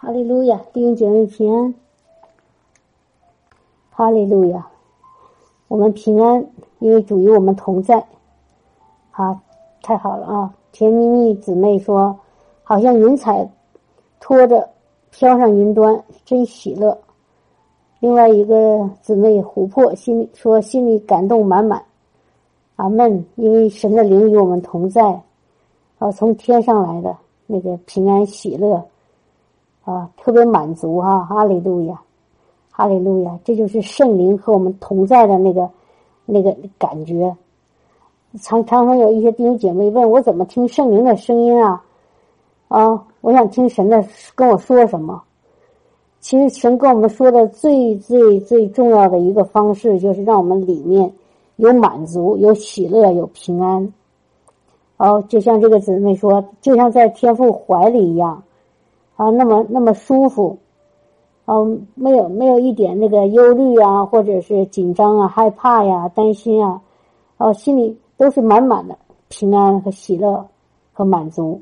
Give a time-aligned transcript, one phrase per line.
[0.00, 1.74] 哈利路亚，弟兄姐妹平安。
[3.90, 4.68] 哈利路亚，
[5.66, 6.46] 我们平安，
[6.78, 8.06] 因为主与我们同在。
[9.10, 9.36] 好，
[9.82, 10.54] 太好了啊！
[10.70, 12.16] 甜蜜蜜姊妹说，
[12.62, 13.50] 好像云彩
[14.20, 14.70] 拖着
[15.10, 16.96] 飘上云端，真喜乐。
[17.98, 21.82] 另外一个姊妹琥珀心里说，心里感动满满。
[22.76, 25.20] 阿门，因为神的灵与我们同在，
[25.98, 27.16] 啊，从天上来的
[27.48, 28.80] 那个平安喜乐。
[29.88, 31.24] 啊，特别满足哈！
[31.24, 31.98] 哈利路亚，
[32.70, 35.66] 哈利路亚，这就是圣灵和我们同在的那个
[36.26, 37.34] 那个感觉。
[38.42, 41.82] 常常常有一些弟兄姐妹问我怎么听圣灵的声音啊？
[42.68, 45.22] 啊，我想听神的跟我说什么。
[46.20, 51.10] 其实神跟我们说的最最最重要的一个方式，就是让我们里面
[51.56, 53.90] 有满足、有喜乐、有平安。
[54.98, 58.42] 哦，就像这个姊妹说，就像在天父怀里一样。
[59.18, 60.58] 啊，那么那么舒服，
[61.46, 66.80] 嗯，没有没有一点那个忧虑啊，或者是紧张啊、害怕呀、担心啊，
[67.36, 70.46] 哦，心里都是满满的平安和喜乐
[70.92, 71.60] 和满足，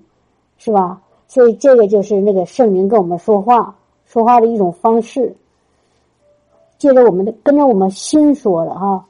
[0.58, 1.00] 是吧？
[1.28, 5.34] 所以这个就是那个圣灵跟我们说话说话的一种方式，
[6.76, 9.06] 借着我们的跟着我们心说的哈，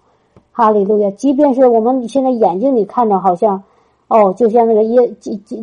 [0.53, 1.11] 哈利路亚！
[1.11, 3.61] 即便是我们现在眼睛里看着好像，
[4.07, 5.13] 哦，就像那个耶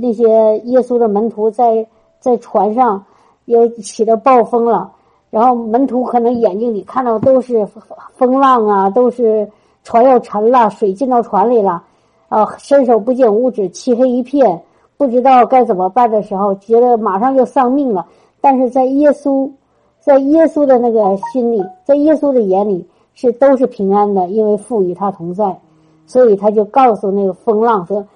[0.02, 1.88] 那些耶稣的门徒在。
[2.24, 3.04] 在船上，
[3.48, 4.90] 又起了暴风了，
[5.30, 7.68] 然后门徒可能眼睛里看到都是
[8.14, 9.46] 风浪啊，都是
[9.84, 11.84] 船要沉了，水进到船里了，
[12.30, 14.64] 啊，伸手不见五指，漆黑一片，
[14.96, 18.06] 不知道该怎么办的时候，觉得马上就丧命了。
[18.40, 19.52] 但是在耶稣，
[20.00, 25.60] 在耶稣的那个心里，在耶稣的眼里是都是平安的，因为父与他同在，
[26.08, 28.08] 所以他就告诉那个风浪说：“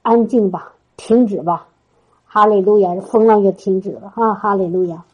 [0.00, 1.66] 安静吧，停止吧。”
[2.32, 4.34] 哈利路亚，风浪就停止了哈！
[4.34, 5.04] 哈利路亚，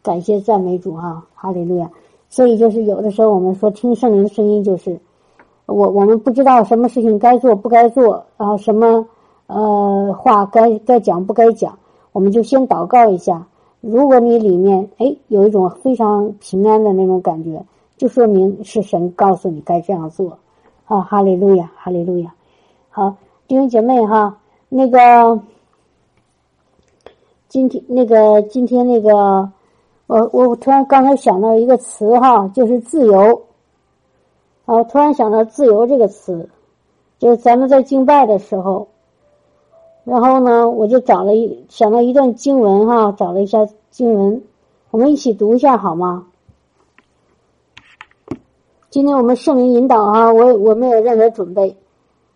[0.00, 1.26] 感谢赞美主哈！
[1.34, 1.90] 哈利路亚，
[2.28, 5.00] 所以就是有的时候我们说听圣灵的声音，就是
[5.66, 9.04] 我我们不知道什么事情该做不该做，然后什么
[9.48, 11.76] 呃话该该讲不该讲，
[12.12, 13.44] 我们就先祷告一下。
[13.80, 17.60] 如果你里面哎有一种非常平安的那种感觉，
[17.96, 20.38] 就说明是神告诉你该这样做
[20.84, 21.00] 啊！
[21.00, 22.32] 哈利路亚，哈利路亚，
[22.88, 23.16] 好
[23.48, 24.36] 弟兄姐妹哈。
[24.72, 25.42] 那个，
[27.48, 29.50] 今天那个今天那个，
[30.06, 33.46] 我我突然刚才想到一个词哈，就是自由。
[34.66, 36.48] 啊，突然想到自由这个词，
[37.18, 38.86] 就是咱们在敬拜的时候，
[40.04, 44.40] 然后呢，我就找了一想到一段经文哈，找了一下经文，
[44.92, 46.28] 我们一起读一下好吗？
[48.88, 51.76] 今天我们圣灵引导哈，我我没有任何准备，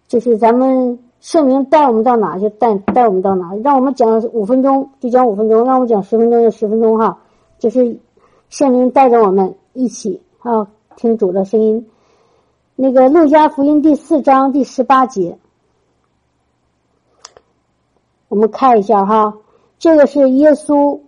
[0.08, 0.98] 就是咱们。
[1.24, 7.18] 圣灵带我们到哪就带带我们到哪，让我们讲五分钟就讲五分钟，让我们讲十分钟就十分钟哈。
[7.58, 7.98] 就是
[8.50, 11.88] 圣灵带着我们一起啊听主的声音。
[12.76, 15.38] 那个路加福音第四章第十八节，
[18.28, 19.38] 我们看一下哈。
[19.78, 21.00] 这个是耶稣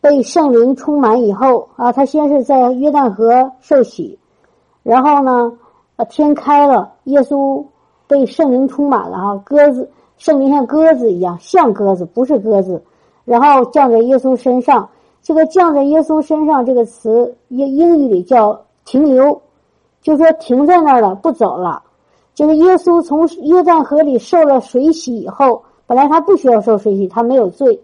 [0.00, 4.18] 被圣灵充满以后啊，他先是在约旦河受洗，
[4.82, 5.58] 然后呢，
[5.96, 7.66] 啊天开了，耶稣。
[8.12, 12.82] 被圣灵充满了哈，鸽子圣灵像鸽子一样，像鸽子不是鸽子，
[13.24, 14.86] 然后降在耶稣身上。
[15.22, 19.40] 这个降在耶稣身上这个词，英英语里叫停留，
[20.02, 21.84] 就说停在那儿了，不走了。
[22.34, 27.80] 就是耶稣从约旦河里受了水洗以后，本来他不需要受水洗，他没有罪，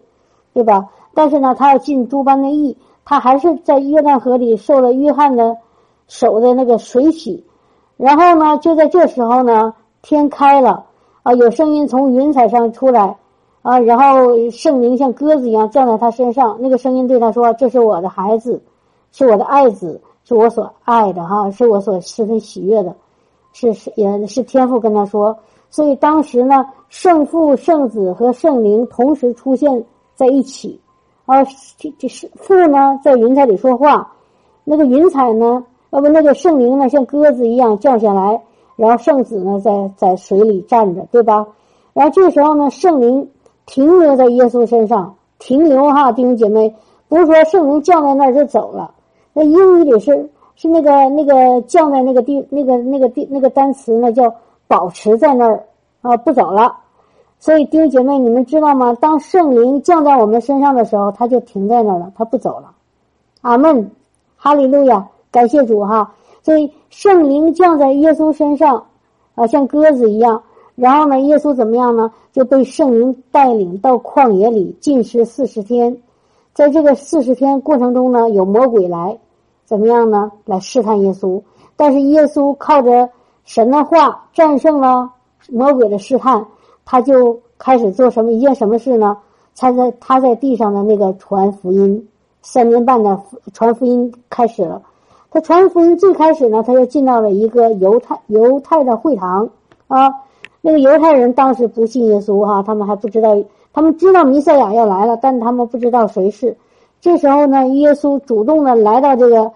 [0.53, 0.85] 对吧？
[1.15, 5.57] 但是呢，他要尽诸般的义，他还是在约旦河里受了约翰的
[6.07, 7.47] 手的那个水洗，
[7.97, 9.73] 然后呢，就在这时候呢。
[10.03, 10.87] 天开了
[11.23, 13.17] 啊，有声音从云彩上出来
[13.63, 16.57] 啊，然后圣灵像鸽子一样降在他身上。
[16.61, 18.63] 那个声音对他说：“这是我的孩子，
[19.13, 22.95] 是我的爱子，是我所爱的哈，是我所十分喜悦的，
[23.53, 25.37] 是是也是天父跟他说。
[25.69, 29.85] 所以当时呢，圣父、圣子和圣灵同时出现
[30.15, 30.81] 在一起
[31.27, 31.45] 啊，
[31.77, 34.13] 这这是父呢在云彩里说话，
[34.65, 38.41] 那个云彩呢，呃不，那个圣灵呢像鸽子一样降下来。”
[38.79, 41.45] 然后圣子呢，在在水里站着，对吧？
[41.93, 43.29] 然后这时候呢，圣灵
[43.67, 46.73] 停留在耶稣身上，停留哈，弟兄姐妹，
[47.09, 48.95] 不是说圣灵降在那儿就走了。
[49.33, 54.33] 那英语里是是那个那个降在那个地那个那个地那个单词呢，叫
[54.69, 55.65] 保持在那儿
[56.01, 56.73] 啊，不走了。
[57.41, 58.97] 所以弟兄姐妹，你们知道吗？
[59.01, 62.71] 当圣灵降在我们身上的时候，他就停在那儿了，他不走了。
[63.41, 63.91] 阿门，
[64.37, 66.15] 哈利路亚，感谢主哈。
[66.43, 68.85] 所以圣灵降在耶稣身上，
[69.35, 70.43] 啊，像鸽子一样。
[70.75, 72.13] 然后呢，耶稣怎么样呢？
[72.33, 75.97] 就被圣灵带领到旷野里禁食四十天，
[76.55, 79.19] 在这个四十天过程中呢，有魔鬼来
[79.65, 80.31] 怎么样呢？
[80.45, 81.43] 来试探耶稣，
[81.77, 83.11] 但是耶稣靠着
[83.45, 85.11] 神的话战胜了
[85.51, 86.47] 魔鬼的试探，
[86.85, 89.17] 他就开始做什么一件什么事呢？
[89.57, 92.09] 他在他在地上的那个传福音，
[92.43, 93.21] 三年半的
[93.53, 94.81] 传福音开始了。
[95.31, 99.49] 他传福音最开始呢，他就进到了一个犹太犹太的会堂
[99.87, 100.11] 啊。
[100.61, 103.37] 那个犹太人当时不信耶稣哈，他们还不知道，
[103.73, 106.57] 他们知道弥赛亚要来了，但他们不知道谁是。
[107.01, 109.53] 这时候呢，耶稣主动的来到这个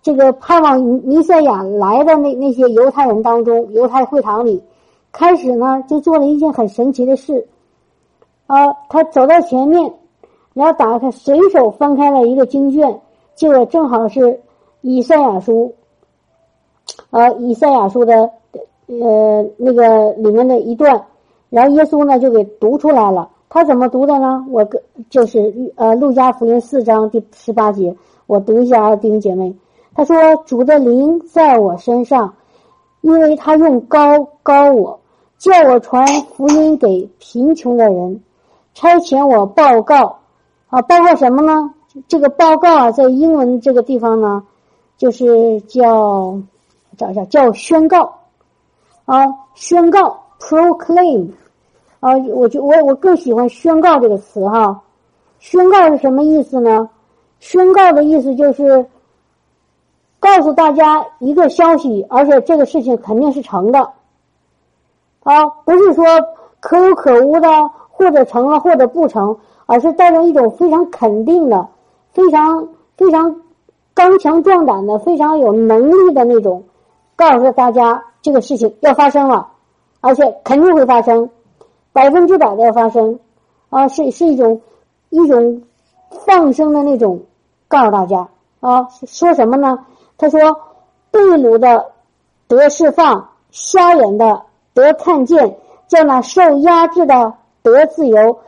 [0.00, 4.62] 这个盼望弥赛亚来的那那些犹太人当中，犹太会堂里，
[5.12, 7.46] 开始呢就做了一件很神奇的事
[8.46, 9.92] 啊，他走到前面，
[10.54, 13.00] 然后打开，随手翻开了一个经卷，
[13.34, 14.40] 就正好是。
[14.86, 15.74] 以赛亚书，
[17.08, 18.30] 啊，以赛亚书的
[18.86, 21.06] 呃那个里面的一段，
[21.48, 23.30] 然后耶稣呢就给读出来了。
[23.48, 24.44] 他怎么读的呢？
[24.50, 24.78] 我跟
[25.08, 27.96] 就是呃路加福音四章第十八节，
[28.26, 29.56] 我读一下啊，弟兄姐妹。
[29.94, 30.14] 他说
[30.44, 32.34] ：“主的灵在我身上，
[33.00, 35.00] 因为他用高高我，
[35.38, 38.22] 叫我传福音给贫穷的人，
[38.74, 40.18] 差遣我报告
[40.68, 41.72] 啊，报告什么呢？
[42.06, 44.42] 这个报告啊，在英文这个地方呢。”
[45.04, 46.34] 就是叫
[46.96, 48.10] 找一下，叫宣告
[49.04, 49.22] 啊，
[49.54, 51.28] 宣告 （proclaim）
[52.00, 54.80] 啊，我就我我更喜欢宣告这个词哈。
[55.40, 56.88] 宣告是什么意思呢？
[57.38, 58.86] 宣告的意思就是
[60.18, 63.80] 告诉大家一个消息，而且这个事情肯定是成的
[65.22, 66.06] 啊，不是说
[66.60, 69.36] 可有可无的，或者成了或者不成，
[69.66, 71.68] 而是带着一种非常肯定的、
[72.14, 72.66] 非常
[72.96, 73.42] 非常。
[73.94, 76.64] 刚强壮胆的，非常有能力的那种，
[77.14, 79.48] 告诉大家这个事情要发生了，
[80.00, 81.30] 而且肯定会发生，
[81.92, 83.20] 百分之百的要发生，
[83.70, 84.60] 啊，是是一种
[85.10, 85.62] 一种
[86.26, 87.22] 放声的那种
[87.68, 88.28] 告诉大家
[88.60, 89.78] 啊，说什么呢？
[90.18, 90.40] 他说，
[91.10, 91.92] 被掳的
[92.48, 94.42] 得释放，瞎眼的
[94.74, 95.56] 得看见，
[95.86, 98.38] 叫那受压制的得自由，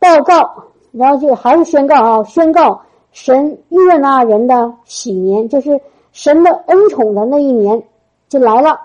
[0.00, 2.82] 报告，然后就还是宣告啊，宣告。
[3.12, 5.80] 神悦纳人的喜年，就是
[6.12, 7.82] 神的恩宠的那一年
[8.28, 8.78] 就来了。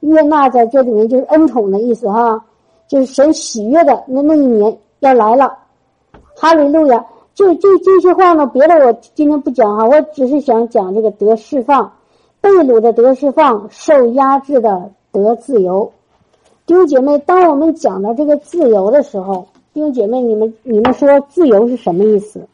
[0.00, 2.44] 悦纳在这里面就是恩宠的意思哈，
[2.86, 5.58] 就是神喜悦的那那一年要来了。
[6.36, 7.04] 哈利路亚！
[7.34, 11.92] 这这这些话呢，别的我今天不讲哈，我只是想讲这个得释放，
[12.40, 15.92] 被掳的得释放，受压制的得自由。
[16.66, 22.46] 弟兄姐妹，当我们讲到这个自由的时候，弟兄姐妹，你们你们说自由是什么意思？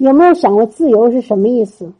[0.00, 1.92] 有没有想过自由是什么意思？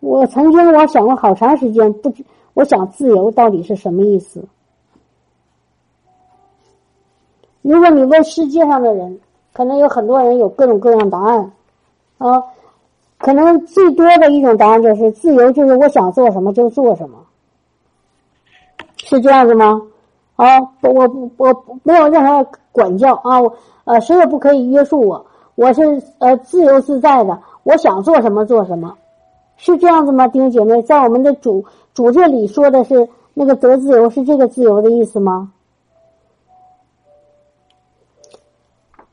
[0.00, 2.22] 我曾经我想过好长时间，不知
[2.52, 4.44] 我想自由到底是什么意思？
[7.62, 9.18] 如果你问世界上的人，
[9.54, 11.50] 可能有很多人有各种各样答案
[12.18, 12.44] 啊。
[13.16, 17.18] 可能最多的一种答案就是自由就是我想做什么就做什么，
[18.98, 19.80] 是这样子吗？
[20.36, 25.24] 啊，我我我没有任何管教啊，我呃谁也不可以约束我。
[25.58, 25.82] 我是
[26.18, 28.96] 呃自由自在的，我想做什么做什么，
[29.56, 30.28] 是这样子吗？
[30.28, 35.52] 弟兄姐妹，在我们的主主这里说的是那个得自由，是这个自由的意思吗？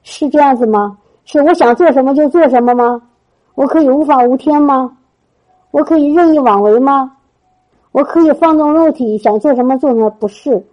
[0.04, 1.00] 是这样子吗？
[1.24, 3.02] 是我想做什么就做什么吗？
[3.56, 4.96] 我可以无法无天吗？
[5.72, 7.18] 我可以任意妄为吗？
[7.92, 10.12] 我可以放纵肉体，想做什么做什么？
[10.12, 10.64] 不是，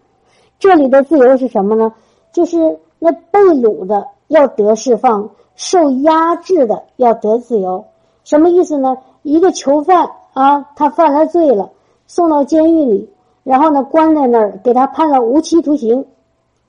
[0.59, 1.91] 这里的自由是什么呢？
[2.31, 2.59] 就是
[2.99, 5.31] 那被掳的要得释放。
[5.65, 7.85] 受压制的要得自由，
[8.25, 8.99] 什么意思呢？
[9.23, 11.71] 一个囚犯啊，他犯了罪了，
[12.09, 13.09] 送到监狱里，
[13.45, 16.05] 然后呢关在那儿，给他判了无期徒刑，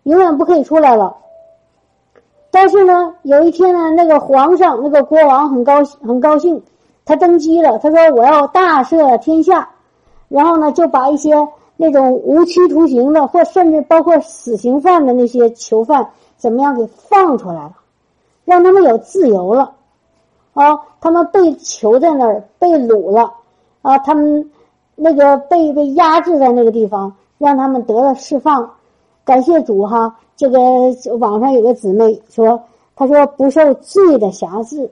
[0.04, 1.18] 永远不可以出来了。
[2.52, 6.62] 但是呢，有一天呢，那个皇上，那个国王很高兴很高兴，
[7.04, 9.72] 他登基了，他说我要大赦天下，
[10.30, 11.32] 然后呢就把一些
[11.78, 17.74] 那种无期徒刑的，或甚至包括死刑犯的那些囚犯，怎么样给放出来了。
[18.46, 19.74] 让他们有自由了，
[20.54, 23.34] 啊，他们被囚在那儿，被掳了，
[23.82, 24.52] 啊，他们
[24.96, 28.72] 那个被被压制在那个地方，让他们得了释放。
[29.26, 30.20] 感谢主哈！
[30.36, 30.60] 这个
[31.20, 32.62] 网上有个姊妹说，
[32.96, 34.92] 她说不受罪的辖制，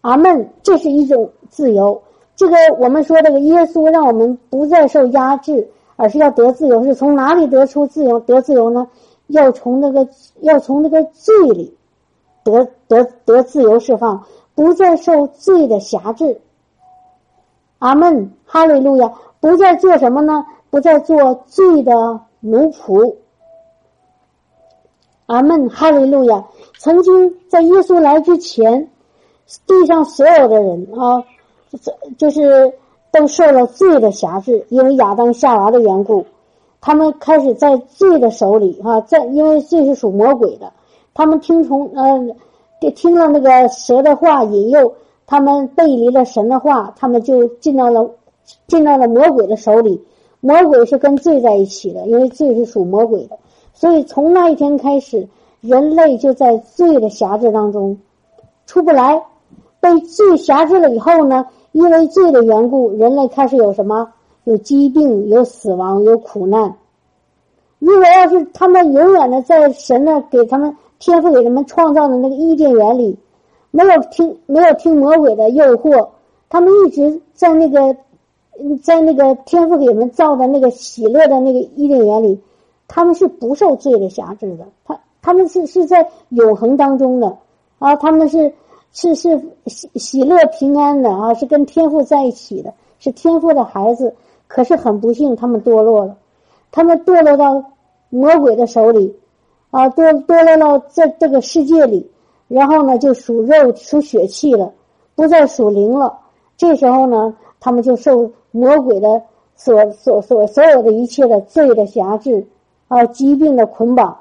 [0.00, 0.50] 阿门。
[0.64, 2.02] 这是一种自由。
[2.34, 6.82] 这个我们说这个耶稣让我们不再受压制，而是要得自由。
[6.82, 8.18] 是从哪里得出自由？
[8.18, 8.88] 得自由呢？
[9.28, 10.08] 要从那个
[10.40, 11.76] 要从那个罪里。
[12.44, 16.40] 得得得自由释放，不再受罪的辖制。
[17.78, 19.12] 阿门，哈利路亚！
[19.40, 20.44] 不再做什么呢？
[20.70, 23.16] 不再做罪的奴仆。
[25.26, 26.44] 阿门，哈利路亚！
[26.78, 28.88] 曾经在耶稣来之前，
[29.66, 31.24] 地上所有的人啊，
[32.18, 32.72] 就是
[33.10, 36.24] 都受了罪的辖制，因为亚当夏娃的缘故，
[36.80, 40.72] 他们开始在罪的手里啊，在因为罪是属魔鬼的，
[41.14, 44.94] 他们听从呃，听了那个蛇的话引诱，
[45.26, 48.10] 他们背离了神的话，他们就进到了
[48.66, 50.02] 进到了魔鬼的手里。
[50.40, 53.38] 魔鬼是跟罪在一起的，因为罪是属魔鬼的。
[53.74, 55.28] 所以从那一天开始，
[55.60, 57.98] 人类就在罪的辖制当中
[58.66, 59.22] 出不来，
[59.80, 64.12] 被罪辖制了以后呢，因为罪的缘故，人类开始有什么？
[64.44, 66.74] 有疾病，有死亡，有苦难。
[67.78, 73.18] 如果要是他们永远的在神那给他们天赋给他们创造的那个伊甸园里，
[73.72, 76.10] 没有听没有听魔鬼的诱惑，
[76.48, 77.96] 他们一直在那个
[78.84, 82.40] 在那个天赋给他们造的那个喜乐的那个伊甸园里。
[82.86, 87.36] 他们是不受罪的辖制的，他他们是是在永恒当中的
[87.80, 88.52] 啊，他们是
[88.92, 94.14] 是是喜喜乐平安的啊，是跟天赋在一起的，是天赋的孩子。
[94.46, 96.16] 可是很不幸，他们堕落了，
[96.70, 97.64] 他们堕落到
[98.10, 99.16] 魔鬼的手里
[99.72, 102.08] 啊，堕堕落到这这个世界里，
[102.46, 104.72] 然后呢就属肉属血气了，
[105.16, 106.20] 不再属灵了。
[106.56, 109.22] 这时候呢，他们就受魔鬼的
[109.56, 112.46] 所所所所有的一切的罪的辖制。
[112.88, 114.14] 啊，疾病的捆绑，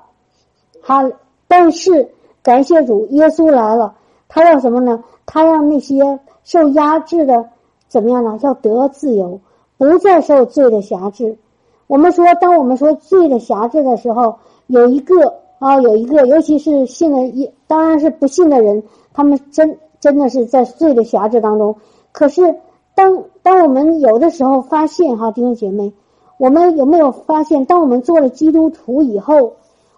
[0.82, 1.12] 他
[1.46, 2.10] 但是
[2.42, 3.96] 感谢主，耶稣来了，
[4.30, 5.04] 他要什么呢？
[5.26, 7.50] 他让那些受压制的
[7.90, 8.40] 怎么样呢？
[8.42, 9.42] 要得自由，
[9.78, 11.38] 不再受罪的辖制。
[11.88, 18.82] 我们说，当我们说罪的辖制的时候，有一个啊，有一个，尤其是信的，一当然是不信的人，
[19.14, 21.76] 他们真真的是在罪的辖制当中。
[22.12, 22.56] 可是，
[22.96, 25.94] 当当我们有的时候发现哈，弟兄姐妹。
[26.38, 29.54] 我们有没有发现，当我们做了基督徒以后，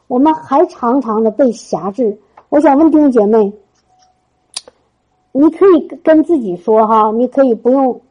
[0.07, 2.17] 我们还常常的被辖制？
[2.49, 3.53] 我想问弟兄姐妹，
[5.31, 8.01] 你可以跟自己说哈，你可以不用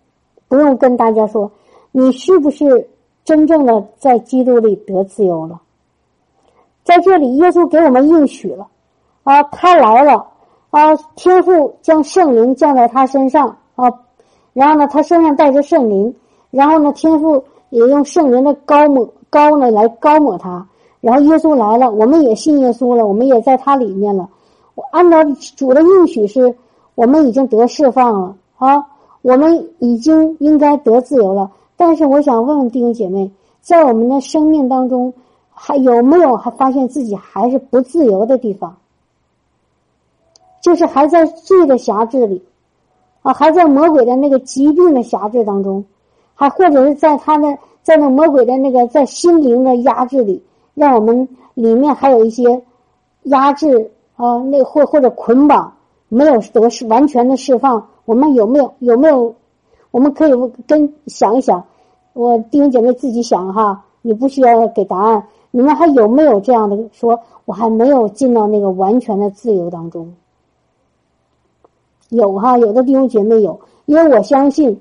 [0.48, 1.52] 不用跟大家说，
[1.90, 2.88] 你是不是
[3.22, 5.60] 真正的在基督里得自由了？
[6.84, 8.68] 在这里，耶稣给我们应许了
[9.24, 10.26] 啊，他来了
[10.70, 13.90] 啊，天父将圣灵降在他身上啊，
[14.52, 16.14] 然后呢，他身上带着圣灵，
[16.50, 17.44] 然后呢，天父。
[17.72, 20.68] 也用圣灵的高抹高呢来高抹他，
[21.00, 24.28] 然后耶稣来了，我们也信耶稣了，我们也在他里面了。
[24.74, 25.24] 我按照
[25.56, 26.54] 主的应许是，
[26.94, 28.84] 我们已经得释放了啊，
[29.22, 31.50] 我们已经应该得自由了。
[31.78, 35.14] 但是我想问问弟兄姐妹，在我们的生命当中，
[35.54, 38.76] 还有没有还发现自己还是不自由的地方？
[40.60, 42.42] 就是还在罪的辖制里
[43.22, 45.84] 啊，还在魔鬼的那个疾病的辖制当中。
[46.34, 50.42] 还或者是在他的在那魔鬼的那个在心灵的压制里，
[50.74, 52.62] 让我们里面还有一些
[53.24, 55.72] 压制啊，那或或者捆绑
[56.08, 57.86] 没有得释完全的释放。
[58.04, 59.34] 我们有没有有没有？
[59.90, 60.32] 我们可以
[60.66, 61.64] 跟想一想，
[62.14, 65.24] 我弟兄姐妹自己想哈，你不需要给答案。
[65.52, 67.20] 你们还有没有这样的说？
[67.44, 70.12] 我还没有进到那个完全的自由当中。
[72.08, 74.80] 有哈，有的弟兄姐妹有，因为我相信。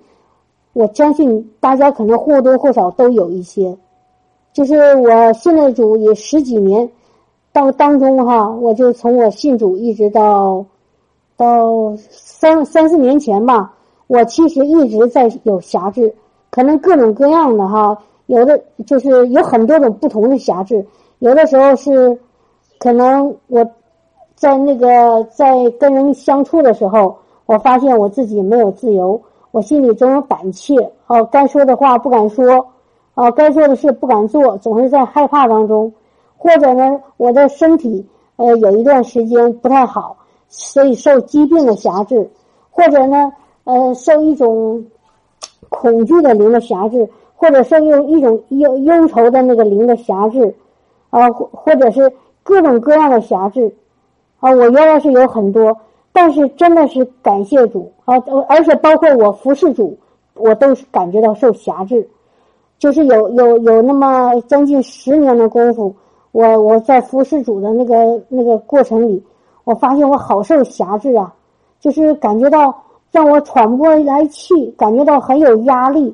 [0.73, 3.77] 我相信大家可能或多或少都有一些，
[4.53, 6.89] 就是我信了主也十几年，
[7.51, 10.65] 到当中哈，我就从我信主一直到
[11.35, 13.73] 到三三四年前吧，
[14.07, 16.15] 我其实一直在有辖制，
[16.49, 17.97] 可能各种各样的哈，
[18.27, 20.85] 有的就是有很多种不同的辖制，
[21.19, 22.19] 有的时候是
[22.79, 23.65] 可能我
[24.35, 29.21] 在那个在跟人相处的时候，我发现我自己没有自由。
[29.51, 30.73] 我心里总有胆怯，
[31.07, 32.65] 哦，该说的话不敢说，
[33.15, 35.91] 哦，该做的事不敢做，总是在害怕当中，
[36.37, 40.15] 或者呢，我的身体呃有一段时间不太好，
[40.47, 42.31] 所以受疾病的辖制，
[42.69, 43.33] 或者呢，
[43.65, 44.85] 呃，受一种
[45.67, 47.09] 恐惧的灵的辖制，
[47.41, 50.53] 或者受用一种忧忧愁的那个灵的辖制，
[51.09, 53.73] 啊，或或者是各种各样的辖制，
[54.39, 55.75] 啊，我原来是有很多。
[56.13, 58.15] 但是真的是感谢主啊！
[58.47, 59.97] 而且包括我服侍主，
[60.35, 62.07] 我都是感觉到受辖制，
[62.77, 65.95] 就是有有有那么将近十年的功夫，
[66.33, 69.23] 我我在服侍主的那个那个过程里，
[69.63, 71.33] 我发现我好受辖制啊，
[71.79, 72.75] 就是感觉到
[73.09, 76.13] 让我喘不过来气，感觉到很有压力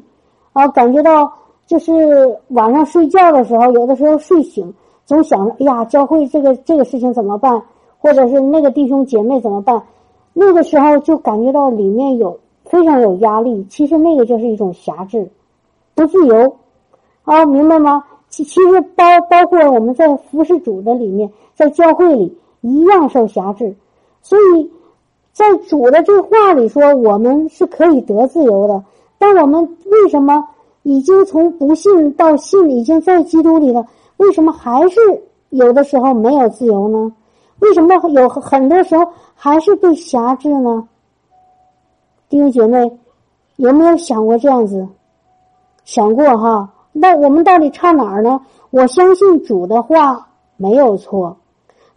[0.58, 1.32] 啊，感觉到
[1.68, 4.74] 就是晚上睡觉的时候，有的时候睡醒
[5.06, 7.62] 总想着，哎呀，教会这个这个事情怎么办？
[8.00, 9.80] 或者是那个弟兄姐妹怎么办？
[10.34, 13.64] 那个时候就感觉到里面有非常有压力。
[13.70, 15.30] 其实那个就是一种辖制，
[15.94, 16.56] 不自由
[17.24, 18.04] 啊，明白吗？
[18.30, 23.76] 其其实包包括我们在服侍主的里面，在教会里一样受辖制，
[24.24, 24.72] 所以
[25.34, 28.84] 在主的这话里说，我们是可以得自由的。
[29.18, 30.48] 但我们为什么
[30.84, 33.86] 已经从不信到信，已经在基督里了？
[34.18, 35.00] 为什么还是
[35.50, 37.12] 有的时候没有自由呢？
[37.60, 40.88] 为什么有很多时候还是被辖制呢？
[42.30, 42.98] 弟兄姐妹，
[43.56, 44.88] 有没有想过这样子？
[45.84, 46.70] 想过哈？
[46.92, 48.42] 那我们到底差哪儿呢？
[48.70, 51.38] 我相信主的话没有错，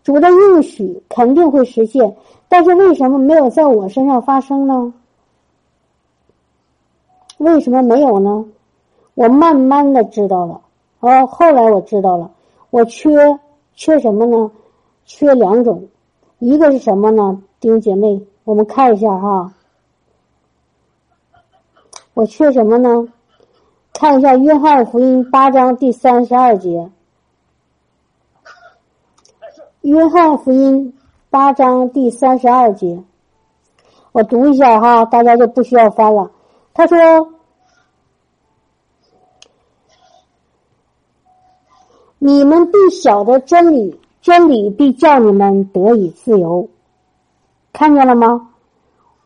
[0.05, 2.17] 主的应许肯定会实现，
[2.49, 4.93] 但是为什么没有在我身上发生呢？
[7.41, 8.45] 为什么没有呢？
[9.15, 10.61] 我慢慢的知道了，
[11.01, 12.31] 哦，后来我知道了，
[12.69, 13.11] 我缺
[13.75, 14.51] 缺什么呢？
[15.07, 15.89] 缺两种，
[16.39, 17.43] 一个是什么呢？
[17.59, 19.55] 弟兄姐妹，我们看一下哈。
[22.13, 23.09] 我缺什么呢？
[23.95, 26.91] 看一下《约翰福音》八章第三十二节，
[29.81, 30.93] 《约翰福音》
[31.31, 33.03] 八章第三十二节，
[34.13, 36.31] 我读一下哈，大家就不需要翻了。
[36.73, 36.97] 他说
[42.19, 46.69] ：“你们必晓得真理，真理必叫你们得以自由。”
[47.73, 48.49] 看见了吗？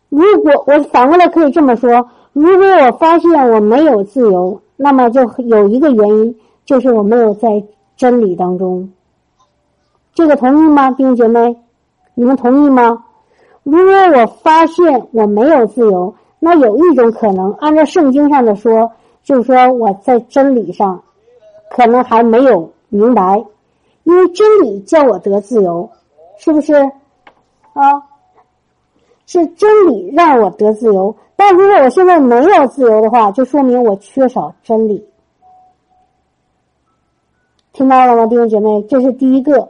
[0.08, 2.08] 如果我反过来可以这么说。
[2.32, 7.64] 如果我发现我没有自由，那么就有一个原因，就是我没有在
[7.96, 8.92] 真理当中。
[10.14, 11.56] 这个同意吗，弟兄姐妹？
[12.14, 13.04] 你们同意吗？
[13.62, 21.02] 如果我发现我没有自由，那有一种可能，按照圣经上的说，就是说我在真理上
[21.70, 23.42] 可能还没有明白，
[24.02, 25.88] 因为真理叫我得自由，
[26.36, 26.74] 是不是？
[27.72, 28.02] 啊，
[29.24, 31.16] 是真理让我得自由。
[31.34, 35.02] 但如果我现在没有自由的话，就说明我缺少真理。
[37.72, 38.82] 听到了吗，弟兄姐妹？
[38.82, 39.66] 这是第一个。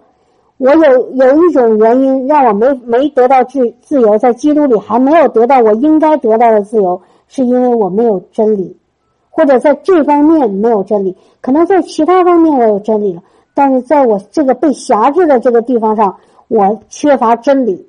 [0.59, 8.77] 我有有一种原因让我没没得到自自由，在基督里还没有得到我应该得到的自由，是因为我没有真理，
[9.31, 11.17] 或者在这方面没有真理。
[11.41, 16.17] 可能在其他方面我有真理了，但是在我这个被辖制的这个地方上，
[16.49, 17.87] 我缺乏真理。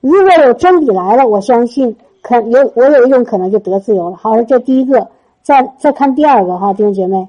[0.00, 1.96] 如果有真理来了，我相信。
[2.22, 4.16] 可有我有一种可能就得自由了。
[4.16, 5.06] 好，这第一个，
[5.42, 7.28] 再再看第二个哈，弟兄姐妹。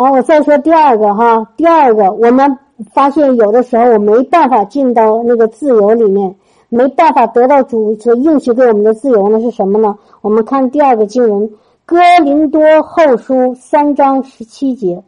[0.00, 2.58] 好，我再说第二个哈，第二个，我们
[2.90, 6.34] 发现有的时候我没办法进到那个自由里面，
[6.70, 9.98] 没办法得到主所应许给我们的自由呢，是什么呢？
[10.22, 11.46] 我们看第二个经文，
[11.84, 15.04] 《哥林多后书》三章十七节。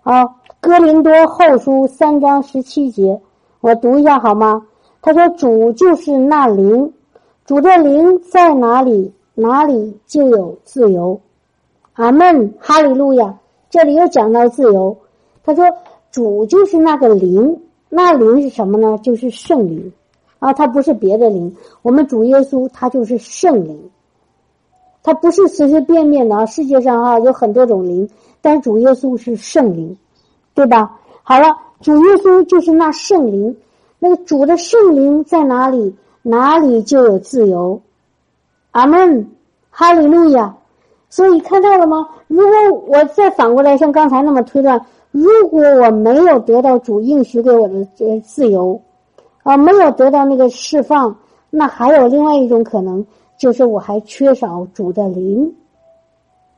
[0.00, 0.10] 好，
[0.60, 3.20] 《哥林多后书》三章十七节。
[3.60, 4.66] 我读一下好吗？
[5.02, 6.92] 他说：“主就是那灵，
[7.44, 11.20] 主的灵在哪里，哪里就有自由。”
[11.94, 13.38] 阿门，哈利路亚。
[13.70, 14.96] 这里又讲到自由。
[15.44, 15.64] 他说
[16.10, 18.98] ：“主就是那个灵，那灵是什么呢？
[19.02, 19.92] 就是圣灵
[20.38, 21.56] 啊，他不是别的灵。
[21.82, 23.90] 我们主耶稣他就是圣灵，
[25.02, 26.46] 他不是随随便便的啊。
[26.46, 28.08] 世界上啊有很多种灵，
[28.40, 29.96] 但主耶稣是圣灵，
[30.54, 31.00] 对吧？
[31.22, 31.48] 好了。”
[31.82, 33.56] 主耶稣就是那圣灵，
[33.98, 37.80] 那个主的圣灵在哪里，哪里就有自由。
[38.70, 39.28] 阿门，
[39.68, 40.54] 哈利路亚。
[41.12, 42.08] 所以看到了吗？
[42.26, 42.54] 如果
[42.86, 48.80] 我再反过来像刚才那么推断，如果我没有得到主应许给我的这自由，
[49.42, 51.14] 啊，没有得到那个释放，
[51.50, 53.04] 那还有另外一种可能，
[53.36, 55.54] 就是我还缺少主的灵。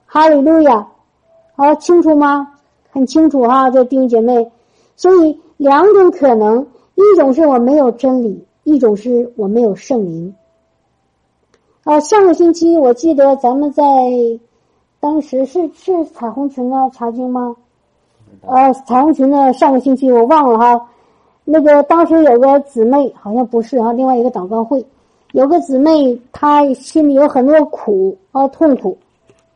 [0.06, 0.86] 哈利路亚，
[1.56, 2.46] 好清楚吗？
[2.92, 4.52] 很清楚哈，这弟兄姐妹。
[4.94, 6.64] 所以两种可能，
[6.94, 10.32] 一种是我没有真理，一种是我没有圣灵。
[11.84, 13.82] 啊，上个星期我记得咱们在
[15.00, 17.54] 当时是是彩虹群的查经吗？
[18.40, 20.88] 呃，彩虹群的上个星期我忘了哈。
[21.44, 24.84] 那个当时有个姊妹，好像不是哈，另外一个祷告会，
[25.32, 28.96] 有个姊妹她心里有很多苦啊痛苦，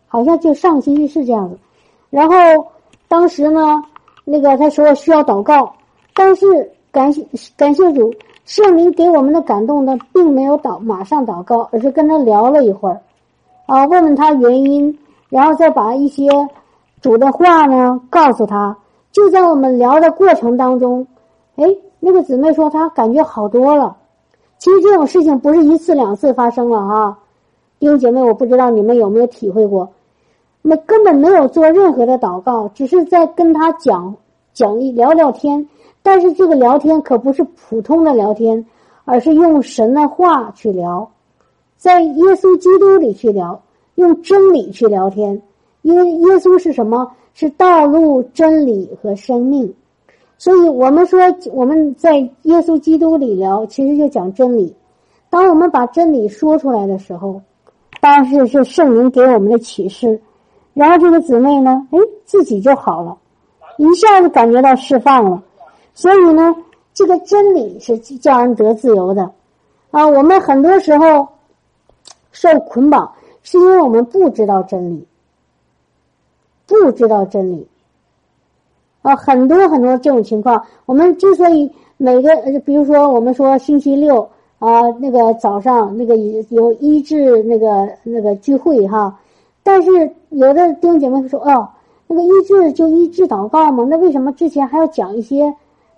[0.06, 1.58] 好像就上个星期是这样子。
[2.10, 2.34] 然后
[3.08, 3.82] 当时呢。
[4.30, 5.74] 那个他说需要祷告，
[6.12, 8.12] 但是感谢感谢主，
[8.48, 12.98] 圣灵给我们的感动呢，并没有祷马上祷告，而是跟他聊了一会儿，
[13.66, 16.26] 啊，问问他原因，然后再把一些
[17.02, 18.74] 主的话呢告诉他。
[19.12, 21.06] 就在我们聊的过程当中，
[21.56, 21.66] 哎，
[22.00, 23.94] 那个姊妹说她感觉好多了。
[24.56, 27.18] 其实这种事情不是一次两次发生了哈，
[27.78, 29.86] 弟兄姐妹，我不知道你们有没有体会过。
[30.62, 34.14] 那根本没有做任何的祷告，只是在跟他讲
[34.54, 35.68] 讲一聊聊天。
[36.02, 38.64] 但是这个聊天可不是普通的聊天，
[39.04, 41.10] 而是用神的话去聊，
[41.76, 43.60] 在耶稣基督里去聊，
[43.96, 45.42] 用真理去聊天，
[45.82, 47.12] 因为耶稣是什么？
[47.34, 49.72] 是道路、真理和生命。
[50.38, 51.20] 所以我们说
[51.52, 54.74] 我们在耶稣基督里聊，其实就讲真理。
[55.30, 57.40] 当我们把真理说出来的时候，
[58.00, 60.20] 当然是是圣灵给我们的启示。
[60.74, 63.16] 然后这个姊妹呢，哎，自己就好了，
[63.76, 65.42] 一下子感觉到释放了。
[65.98, 66.54] 所以呢，
[66.94, 69.28] 这个真理是叫人得自由的
[69.90, 70.06] 啊。
[70.06, 71.26] 我们很多时候
[72.30, 75.04] 受捆绑，是因为我们不知道真理，
[76.68, 77.66] 不知道真理
[79.02, 79.16] 啊。
[79.16, 84.22] 很多很多这种情况，我们之所以每个，比如说我们说星期六
[84.60, 89.18] 啊，那个早上那个有有医治那个那个聚会哈。
[89.64, 89.90] 但是
[90.28, 91.68] 有的弟兄姐妹说：“哦，
[92.06, 95.52] 那个医治就医治祷告嘛，那为什么之前还要讲一些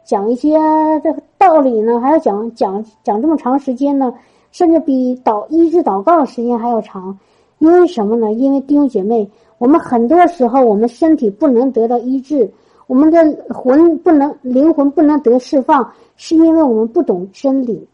[0.04, 0.58] 讲一些
[1.02, 2.00] 这个道理呢？
[2.00, 4.12] 还要讲讲讲这么长时间呢？
[4.52, 7.18] 甚至比祷医治祷告的时间还要长？
[7.58, 8.32] 因为什么呢？
[8.32, 12.50] 因为弟兄姐妹，我们很多时候我们身体不能得到医治，
[12.86, 13.22] 我们的
[13.54, 17.86] 魂不能灵魂不能得释放，是因为我们不懂真理。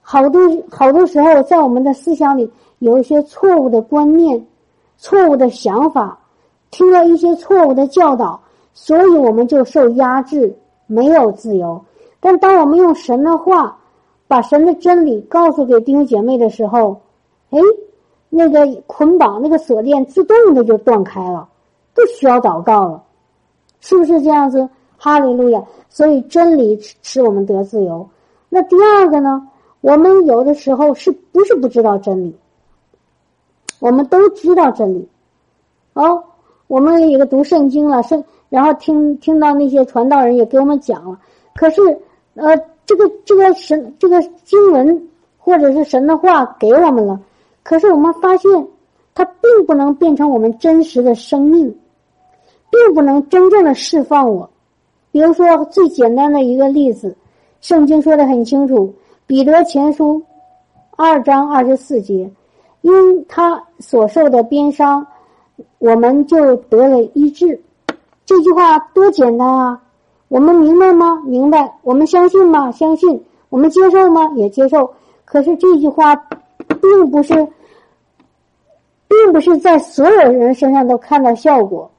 [0.00, 2.50] 好多好多时候，在我们的思想里
[2.80, 4.44] 有一些错误的观念。”
[5.02, 6.18] 错误的想法，
[6.70, 8.38] 听了一些错误的教导，
[8.74, 10.54] 所以我们就受压制，
[10.90, 11.80] 没有自由。
[12.18, 13.78] 但当我们用神的话，
[14.26, 17.00] 把神的真理告诉给弟兄姐妹的时候，
[17.50, 17.58] 哎，
[18.28, 21.48] 那个捆绑、那个锁链自动的就断开了，
[21.94, 23.02] 不需要祷告了，
[23.80, 24.68] 是不是这样子？
[24.98, 25.62] 哈利路亚！
[25.88, 28.06] 所以真理使我们得自由。
[28.48, 29.48] 那第二个呢？
[29.80, 32.36] 我们有的时候是不是不知道真理？
[33.78, 35.08] 我们都知道真理，
[35.94, 36.22] 哦，
[36.66, 41.18] 我们有个读圣经了，圣，然后听听到那些传道人也给我们讲了。
[41.54, 41.80] 可是，
[42.34, 45.08] 呃，这个这个神这个经文
[45.38, 47.18] 或者是神的话给我们了，
[47.62, 48.50] 可是我们发现
[49.14, 51.74] 它并不能变成我们真实的生命，
[52.70, 54.50] 并不能真正的释放我。
[55.10, 57.16] 比如说最简单的一个例子，
[57.60, 58.86] 圣经说的很清楚，
[59.26, 60.18] 《彼得前书》
[60.96, 62.30] 二章二十四节。
[62.82, 65.06] 因他所受的鞭伤，
[65.78, 67.60] 我们就得了医治。
[68.30, 69.80] 这句话多简单啊！
[70.28, 71.20] 我们明白吗？
[71.26, 71.74] 明白。
[71.82, 72.70] 我们相信吗？
[72.70, 73.24] 相信。
[73.48, 74.30] 我们接受吗？
[74.36, 74.88] 也接受。
[75.24, 76.14] 可是这句话，
[76.80, 77.34] 并不是，
[79.08, 81.90] 并不是在所有人身上都看到效果。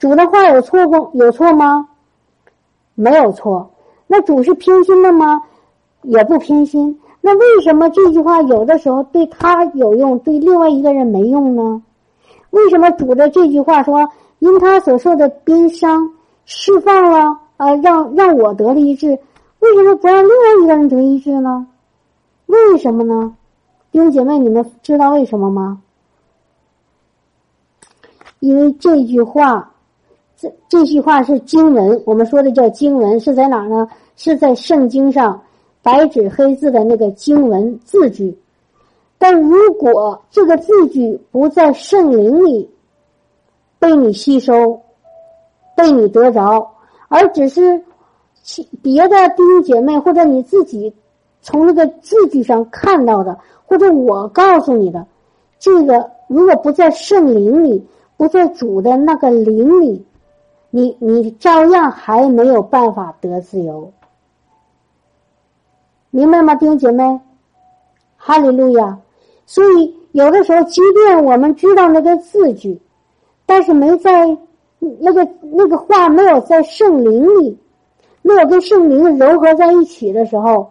[0.00, 1.08] 主的话有错不？
[1.16, 1.88] 有错吗？
[2.96, 3.70] 没有错。
[4.08, 5.40] 那主是偏心的吗？
[6.02, 6.98] 也不偏心。
[7.20, 11.80] 那为什么这句话有的时候对他有用，对另外一个人没用呢？
[12.50, 14.08] 为什么主的这句话说
[14.40, 16.10] 因他所受的悲伤
[16.44, 19.16] 释放了啊，让让我得了一治，
[19.60, 21.66] 为什么不让另外一个人得医治呢？
[22.46, 23.36] 为什么呢？
[23.92, 25.80] 弟兄姐妹，你们知道为什么吗？
[28.40, 29.72] 因为这句话，
[30.36, 33.88] 这这句话是经文，我们说的叫经文，是在哪呢？
[34.16, 35.40] 是在圣经上。
[35.82, 38.36] 白纸黑字的那个经文字句，
[39.16, 42.68] 但如果这个字句不在圣灵里
[43.80, 44.80] 被你吸收、
[45.74, 46.70] 被你得着，
[47.08, 47.82] 而只是
[48.82, 50.94] 别的弟兄姐妹或者你自己
[51.42, 55.04] 从那个字句上看到的，或者我告诉你的，
[55.58, 57.84] 这个如果不在圣灵里，
[58.16, 60.06] 不在主的那个灵里，
[60.70, 63.90] 你你照样还没有办法得自由。
[66.10, 67.20] 明白吗，弟兄姐妹？
[68.16, 68.98] 哈利路亚！
[69.46, 72.78] 所以有的时候，即便我们知道那个字句，
[73.50, 74.38] 但是没在
[75.00, 77.58] 那个那个话没有在圣灵里，
[78.22, 80.70] 没有跟圣灵柔合在一起的时候，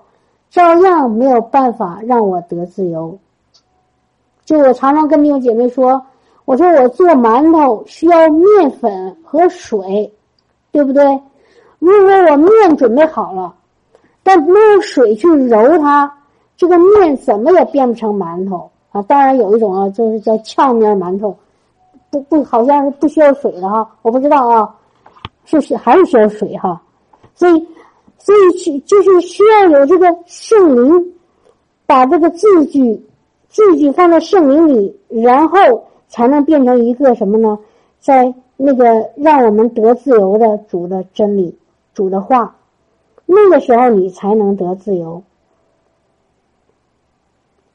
[0.50, 3.20] 照样没有办法让我得自由。
[4.46, 6.02] 就我常常跟弟兄姐妹说，
[6.46, 10.14] 我说我做馒头需要面粉和水，
[10.72, 11.04] 对不对？
[11.80, 13.54] 如果我面准备好了。
[14.24, 16.10] 但没有水去揉它，
[16.56, 19.02] 这个面怎么也变不成馒头啊！
[19.02, 21.36] 当然有一种啊，就是叫呛面馒头，
[22.10, 24.76] 不不，好像是不需要水的哈，我不知道啊，
[25.46, 26.82] 是是还是需要水哈？
[27.36, 27.68] 所以，
[28.18, 31.14] 所以去就是需要有这个圣灵，
[31.86, 33.06] 把这个字句
[33.48, 35.58] 字句放在圣灵里，然后
[36.08, 37.58] 才能变成一个什么呢？
[38.00, 41.58] 在那个让我们得自由的主的真理，
[41.94, 42.56] 主的话。
[43.32, 45.22] 那个时候你才能得自由，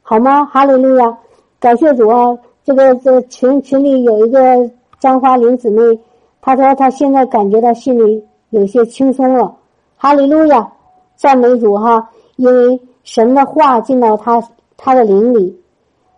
[0.03, 0.45] 好吗？
[0.47, 1.17] 哈利路亚，
[1.61, 2.37] 感谢主啊！
[2.65, 6.01] 这个这群群里有一个张花林姊妹，
[6.41, 9.55] 她说她现在感觉到心里有些轻松了。
[9.97, 10.73] 哈利路亚，
[11.15, 12.11] 赞美主哈！
[12.37, 14.43] 因为神的话进到她
[14.79, 15.61] 她的灵里，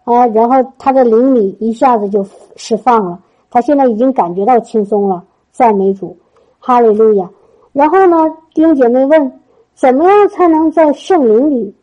[0.05, 3.19] 啊，然后她的灵里一下子就释放了，
[3.51, 5.25] 她现在已经感觉到轻松了。
[5.51, 6.17] 赞美主，
[6.61, 7.29] 哈利路亚。
[7.73, 8.17] 然后呢，
[8.55, 9.41] 弟兄姐妹问：
[9.75, 11.75] 怎么样才能在圣灵里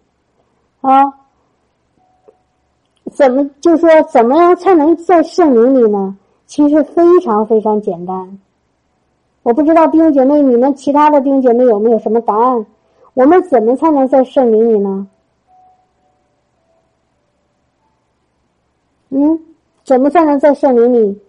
[0.80, 1.14] 啊？
[3.14, 6.18] 怎么就说怎么样才能在圣灵里呢？
[6.46, 8.40] 其实非常非常简单。
[9.42, 12.66] 我不知道弟兄姐妹，你们其他的弟兄姐妹有没有什么答案？
[13.14, 15.08] 我们怎么才能在圣灵里呢？
[19.10, 19.40] 嗯，
[19.84, 21.22] 怎么才能在圣灵里？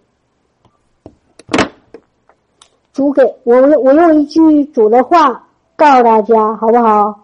[2.93, 7.21] 主给我，我用一句主的话告诉大家，好不好？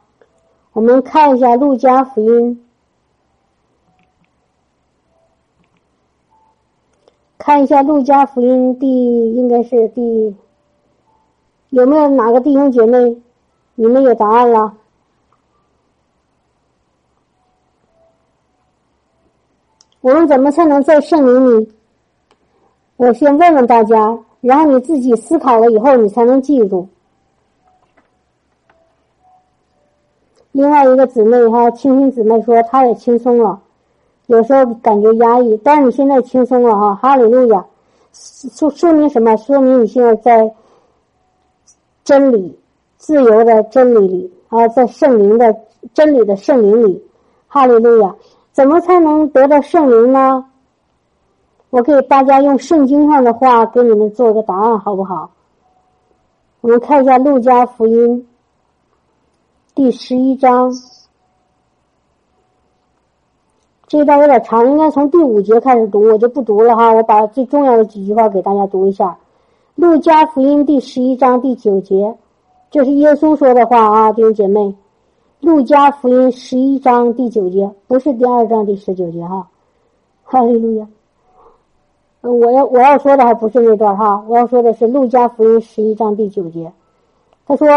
[0.74, 2.56] 我们看一下《路加福音》，
[7.43, 10.36] 看一下《路加福音》第应该是第
[11.71, 13.19] 有没有哪个弟兄姐妹？
[13.73, 14.77] 你们有答案了？
[20.01, 21.73] 我们怎么才能在圣灵里？
[22.97, 26.88] 我先问问大家，然后你自己思考了以后，你才能记住。
[30.51, 33.60] 另外一个姊妹哈，青青姊妹说，她也轻松了，
[34.31, 37.65] 有时候感觉压抑，但是你现在轻松了哈，哈利路亚，
[38.13, 39.35] 说说明什么？
[39.35, 40.55] 说明你现在在
[42.05, 42.57] 真理、
[42.95, 45.53] 自由的真理里啊，在圣灵的
[45.93, 47.03] 真理的圣灵里，
[47.49, 48.15] 哈利路亚。
[48.53, 50.45] 怎么才能得到圣灵呢？
[51.69, 55.29] 我给大家用圣经上的话给你们做一个答案，好不好？
[56.61, 58.19] 我们看一下《路加福音》
[59.75, 60.71] 第十一章，
[63.91, 66.93] 这一段有点长，应该从第五节开始读，我就不读了哈。
[66.93, 69.10] 我把最重要的几句话给大家读一下，
[69.75, 72.15] 《路加福音》第十一章第九节，
[72.69, 74.73] 这是耶稣说的话啊，弟兄姐妹。
[75.41, 79.45] 路加福音十一章第九节，不是第二章第十九节哈，
[80.23, 80.88] 哈利路亚。
[82.21, 86.71] 我要我要说的还不是那段哈，我要说的是路加福音十一章第九节。
[87.45, 87.67] 他说：“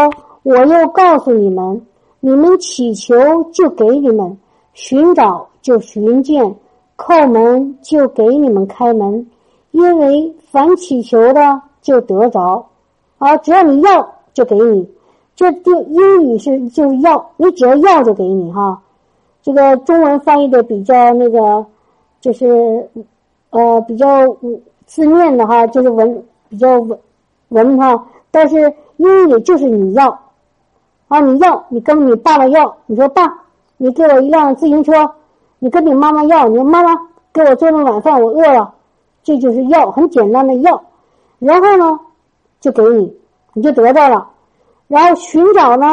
[0.43, 1.85] 我又告诉你们，
[2.21, 3.13] 你们祈求
[3.51, 4.37] 就给你们，
[4.71, 6.55] 寻找就寻见，
[6.95, 9.25] 叩门就给你们开门，
[9.71, 12.63] 因为凡祈求的就得着，
[13.17, 14.87] 啊，只要你要就给你。”
[15.35, 18.79] 这就英语是就要你只要要就给你哈，
[19.41, 21.65] 这个中文翻译的比较那个，
[22.21, 22.87] 就是
[23.49, 24.07] 呃比较
[24.85, 26.99] 字面的哈，就是文比较文
[27.49, 30.07] 文哈，但是英语就是你要
[31.07, 33.23] 啊你要你跟你爸爸要，你说爸，
[33.77, 34.93] 你给我一辆自行车，
[35.65, 36.95] 你跟你妈妈要，你说妈妈
[37.33, 38.71] 给我做顿晚饭，我饿了，
[39.23, 40.79] 这就是要很简单的要，
[41.39, 41.99] 然后呢
[42.59, 43.17] 就给你，
[43.53, 44.29] 你就得到了。
[44.87, 45.87] 然后寻找呢，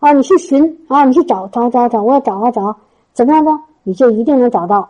[0.00, 2.76] 啊，你去寻啊，你去找找找找，我要找啊找，
[3.14, 3.58] 怎么样呢？
[3.84, 4.86] 你就一定能找到。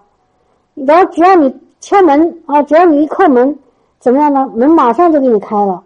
[0.75, 3.57] 然后只要你敲门啊，只要你一叩门，
[4.01, 4.51] 怎么样呢？
[4.57, 5.85] 门马上就给你开了。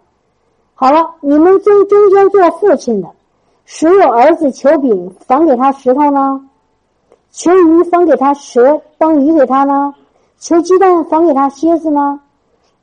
[0.73, 3.07] 好了，你们中中间做父亲的，
[3.65, 6.41] 谁有儿子求饼，反给他石头呢？
[7.35, 9.93] 求鱼，反给他蛇，当鱼给他呢？
[10.39, 12.21] 求鸡蛋，反给他蝎子呢？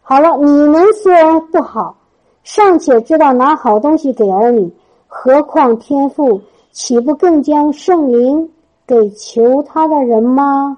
[0.03, 1.97] 好了，你们虽然不好。
[2.45, 4.71] 尚且知道拿好东西给儿女，
[5.09, 8.51] 何况天父岂不更将圣灵
[8.87, 10.77] 给求他的人吗？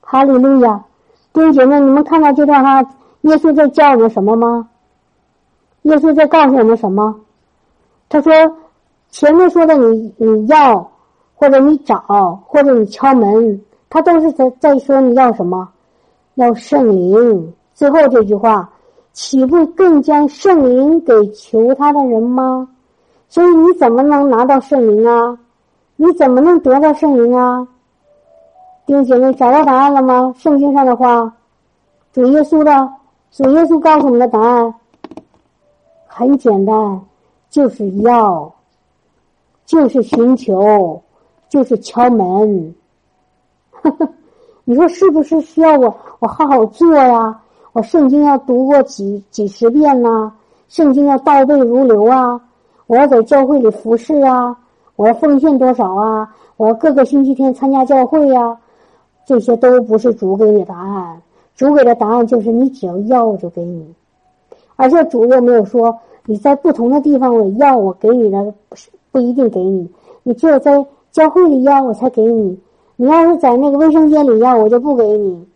[0.00, 0.82] 哈利路亚！
[1.34, 2.80] 弟兄姐妹，你们看到这段话，
[3.22, 4.70] 耶稣在教我们什么吗？
[5.82, 7.14] 耶稣在告诉我们什么？
[8.08, 8.32] 他说
[9.10, 10.88] ：“前面说的你你要，
[11.34, 11.98] 或者你找，
[12.46, 15.68] 或者你敲门，他都是在在说你要什么？
[16.34, 18.70] 要圣灵。”最后这句话。
[19.12, 22.68] 岂不更将圣灵给求他的人吗？
[23.28, 25.38] 所以你怎么能拿到圣灵啊？
[25.94, 27.64] 你怎么能得到圣灵啊？
[28.86, 30.34] 弟兄姐妹，找到答案了吗？
[30.36, 31.32] 圣经上的话，
[32.12, 32.92] 主耶稣的，
[33.30, 34.74] 主耶稣告诉我们的答案
[36.08, 37.00] 很简单，
[37.48, 38.52] 就是要，
[39.64, 41.00] 就是寻求，
[41.54, 42.74] 就是敲门。
[44.64, 45.94] 你说是不是需要我？
[46.18, 47.40] 我好好做呀？
[47.72, 50.32] 我圣经要读过几几十遍呐，
[50.66, 52.40] 圣经要倒背如流啊！
[52.88, 54.58] 我要在教会里服侍啊！
[54.96, 56.34] 我要奉献多少啊？
[56.56, 58.58] 我要各个星期天参加教会呀！
[59.24, 61.22] 这些都不是主给你答案，
[61.54, 63.94] 主给的答案就是你只要要我就给你，
[64.74, 69.88] 而且主又没有说你在不同的地方我要我给你的不是不一定给你，
[70.24, 72.58] 你只有在教会里要我才给你，
[72.96, 75.46] 你要是在那个卫生间里要我就不给你。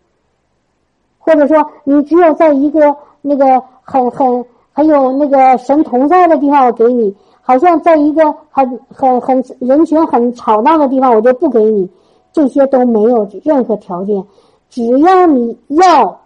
[1.17, 11.89] 或者说，你只有在一个那个很很很有那个神同在的地方，我给你；好像在一个很很很人群很吵闹的地方，我就不给你。
[12.31, 14.23] 这些都没有任何条件，
[14.69, 16.21] 只要你要，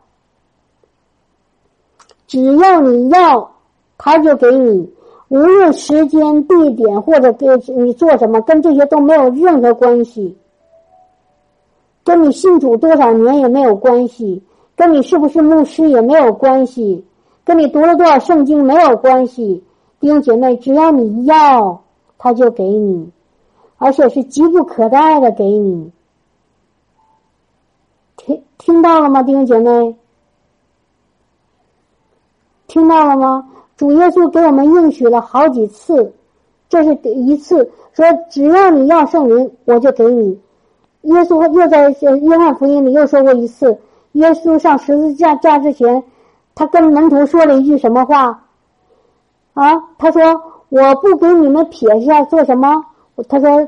[2.27, 3.51] 只要你要，
[3.97, 4.93] 他就给你。
[5.33, 10.37] 无论时间、地点或者给你做什么，跟这些都没有任何关系。
[12.03, 14.43] 跟你信主多少年也没有关系，
[14.75, 17.03] 跟你是不是牧师也没有关系，
[17.43, 19.63] 跟你读了多少圣经没有关系。
[19.99, 21.81] 弟兄姐妹，只要你要，
[22.19, 23.09] 他就给你，
[23.79, 25.91] 而且是急不可待的给你。
[28.17, 29.95] 听听到了吗，弟兄姐妹？
[32.67, 33.49] 听到了吗？
[33.83, 36.13] 主耶稣给我们应许了好几次，
[36.69, 40.39] 这是第一次说只要你要圣灵，我就给你。
[41.01, 43.77] 耶稣又在约翰福音里又说过一次，
[44.13, 46.01] 耶稣上十字架架之前，
[46.55, 48.45] 他跟门徒说了一句什么话？
[49.53, 50.21] 啊，他说
[50.69, 52.85] 我不给你们撇下做什么？
[53.27, 53.67] 他说，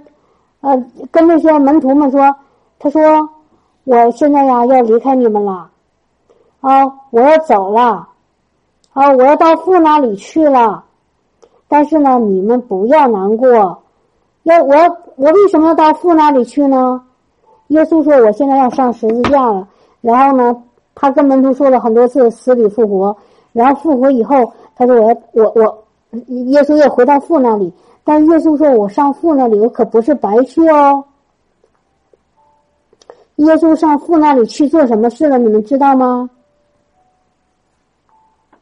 [0.62, 2.34] 呃，跟那些门徒们说，
[2.80, 3.02] 他说
[3.84, 5.70] 我现在呀要离开你们了，
[6.62, 8.08] 啊，我要走了。
[8.96, 9.12] 啊！
[9.12, 10.82] 我要到父那里去了，
[11.68, 13.84] 但是呢，你们不要难过。
[14.44, 14.74] 要我，
[15.18, 17.02] 我为什么要到父那里去呢？
[17.68, 19.68] 耶稣说：“我现在要上十字架了。”
[20.00, 20.56] 然后呢，
[20.96, 23.14] 他跟门徒说了很多次死里复活。
[23.52, 25.84] 然后复活以后，他说：“我要我我，
[26.46, 27.74] 耶稣要回到父那里。”
[28.06, 31.04] 但耶稣说：“我上父那里，我可不是白去哦。”
[33.36, 35.38] 耶稣上父那里去做什么事了？
[35.38, 36.30] 你们知道吗？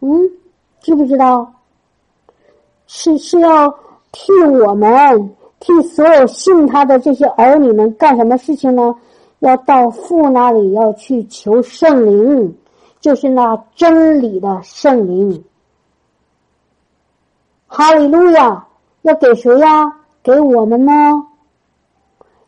[0.05, 0.29] 嗯，
[0.81, 1.49] 知不知道？
[2.87, 3.73] 是是要
[4.11, 8.93] 替我们，替所有信他的这些儿女们干什么事情呢？
[9.39, 12.53] 要到父那里要去求圣灵，
[12.99, 15.41] 就是那真理的圣灵。
[17.67, 18.67] 哈利路亚！
[19.03, 19.93] 要给谁呀？
[20.21, 20.91] 给我们呢？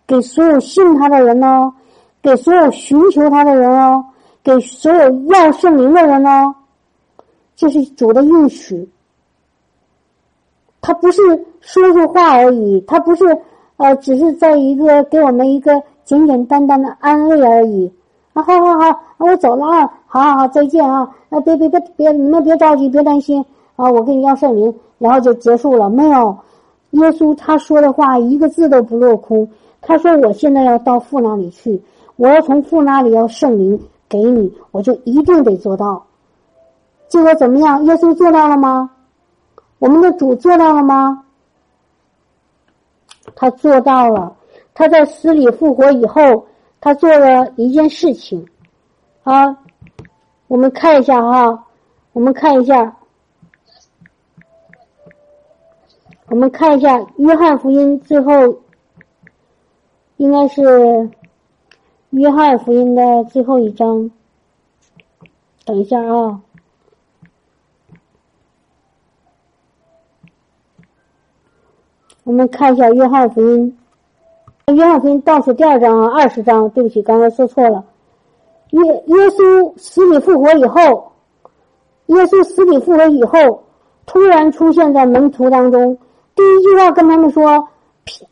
[0.06, 1.74] 给所有信他的人呢？
[2.22, 4.06] 给所有寻求他的人哦？
[4.44, 6.54] 给所有要圣灵的人呢？
[7.56, 8.88] 这是主的应许，
[10.82, 11.22] 他不是
[11.62, 13.24] 说说话而已，他不是
[13.78, 17.92] 呃，只是在一个给我们一个简简单单的安慰而已。
[18.34, 21.10] 啊，好好好，我走了啊，好好好，再见啊！
[21.30, 23.44] 啊，别别别别，你们别着急，别担心
[23.78, 25.90] 啊，我给你要圣灵，然后就结束了。
[25.90, 26.38] 没有，
[26.92, 29.48] 耶稣他说的话一个字都不落空。
[29.82, 31.82] 他说：“我现在要到父那里去，
[32.16, 36.04] 我要从父那里要圣灵给你，我就一定得做到。”
[37.08, 37.84] 结果怎么样？
[37.86, 38.90] 耶稣做到了吗？
[39.80, 41.24] 我们的主做到了吗？
[43.36, 44.36] 他做到了。
[44.74, 46.46] 他在死里复活以后，
[46.82, 48.46] 他做了一件事情。
[49.24, 49.58] 啊，
[50.48, 51.66] 我们看一下哈，
[52.14, 52.96] 我们看一下，
[56.28, 58.60] 我们看一下《约翰福音》最后，
[60.18, 60.62] 应该是
[62.10, 64.12] 《约翰福音》的最后一章。
[65.66, 66.42] 等一下啊。
[72.26, 73.78] 我们看一下《约翰福音》，
[74.76, 76.68] 《约翰福音》倒数第二章啊，二十章。
[76.72, 77.86] 对不起，刚才说错了。
[78.72, 81.12] 耶耶稣死里复活以后，
[82.08, 83.62] 耶稣死里复活以后，
[84.08, 85.96] 突然出现在门徒当中。
[86.36, 87.68] 第一句话跟他们说：“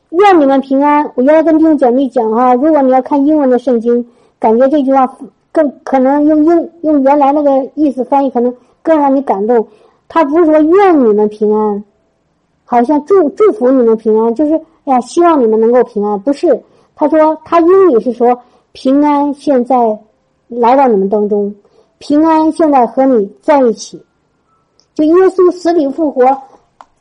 [0.10, 4.04] 愿你们平安。”我原来跟弟兄姐妹讲哈，如果你要看英文的圣经，
[4.40, 5.08] 感觉这句话
[5.52, 8.52] 更可能用英用原来那个意思翻译，可能
[8.82, 9.68] 更让你感动。
[10.10, 11.84] 他不是说愿你们平安。
[12.66, 16.20] 好像祝祝福你们平安，就是哎呀，希望你们能够平安。
[16.22, 16.62] 不是，
[16.96, 18.38] 他说他英语是说
[18.72, 19.76] 平安现在
[20.48, 21.54] 来到你们当中，
[22.00, 24.02] 平安现在和你在一起。
[24.94, 26.26] 就耶稣死里复活，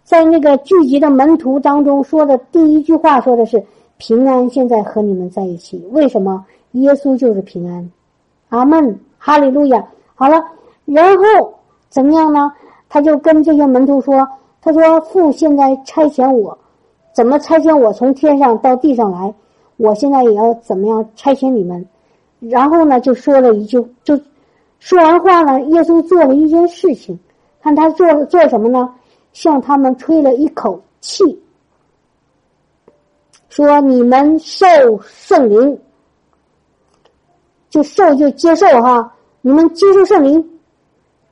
[0.04, 3.62] 在那个聚集的门徒当中说的第一句话说的是
[3.96, 5.78] 平安现在和你们在一起。
[5.92, 6.44] 为什么？
[6.72, 7.90] 耶稣就是平安。
[8.48, 9.84] 阿门，哈利路亚。
[10.14, 10.42] 好了，
[10.84, 11.54] 然后
[11.88, 12.52] 怎么样呢？
[12.88, 14.28] 他就跟这些门徒说。
[14.64, 16.56] 他说：“父现在差遣我，
[17.12, 19.34] 怎么差遣我从天上到地上来？
[19.76, 21.84] 我现在也要怎么样差遣你们？”
[22.38, 24.16] 然后呢，就说了一句，就
[24.78, 27.18] 说完话呢，耶稣做了一件事情，
[27.60, 28.94] 看他做做什么呢？
[29.32, 31.24] 向他们吹了一口气，
[33.48, 34.64] 说：“你们受
[35.02, 35.76] 圣灵，
[37.68, 40.60] 就受就接受哈，你们接受圣灵。”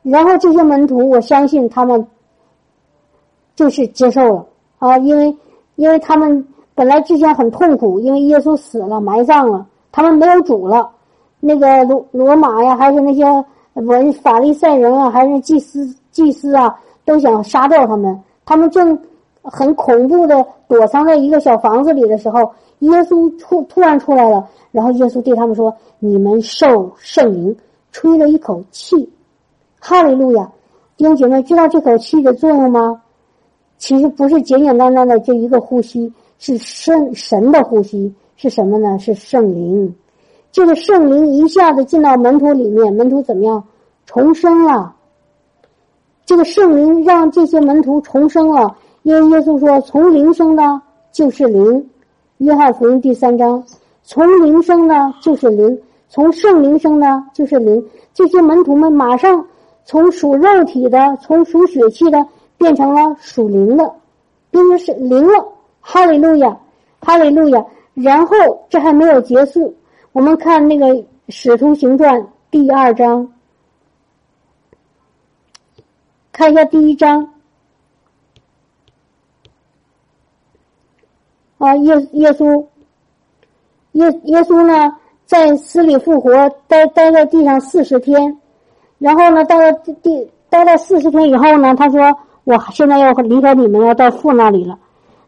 [0.03, 2.05] 然后这些门徒，我相信他们。
[3.61, 4.47] 就是接受了
[4.79, 5.37] 啊，因为
[5.77, 6.43] 因为他们
[6.75, 10.91] 本来之前很痛苦，因为耶稣死了埋葬了，他们没有主了。
[11.41, 13.23] 那个罗罗马呀，还是那些
[13.75, 18.19] 文法利赛人啊，还是祭司祭司啊，都想杀掉他们。
[18.47, 18.99] 他们正
[19.43, 22.41] 很恐怖的躲藏在一个小房子里的时候，
[22.79, 27.55] 耶稣突突然出来了，然后耶稣对他们说：“你们受圣灵，
[27.93, 29.13] 吹了一口气，
[29.79, 30.51] 哈利路亚！”
[30.97, 33.03] 弟兄姐妹，知道这口气的作用吗？
[33.81, 38.99] 其实不是简简单单的这一个呼吸，是圣神的呼吸，是什么呢？
[38.99, 39.93] 是圣灵。
[40.53, 43.64] 这个圣灵一下子进到门徒里面，门徒怎么样？
[44.05, 44.95] 重生了。
[46.26, 50.62] 这个圣灵让这些门徒重生了，因为耶稣说：“从灵生的，
[51.11, 51.89] 就是灵。”
[52.39, 53.64] 约翰福音第三章
[54.05, 55.74] ：“从灵生的，就是灵；
[56.09, 59.47] 从圣灵生的，就是灵。”这些门徒们马上
[59.85, 62.26] 从属肉体的，从属血气的，
[62.61, 63.95] 变成了属灵的，
[64.51, 65.53] 变成是灵了。
[65.81, 66.57] 哈利路亚，
[67.01, 67.65] 哈利路亚。
[67.95, 68.37] 然后
[68.69, 69.75] 这还没有结束。
[70.13, 70.87] 我们看那个
[71.31, 73.33] 《使徒行传》第二章，
[76.33, 77.33] 看一下第一章。
[81.57, 82.67] 啊，耶耶稣，
[83.93, 86.31] 耶耶稣呢，在死里复活，
[86.69, 88.39] 待待在地上四十天，
[88.99, 92.01] 然后呢，待了地待了四十天以后呢，他说
[92.45, 94.78] ：“我现在要离开你们，要到父那里了。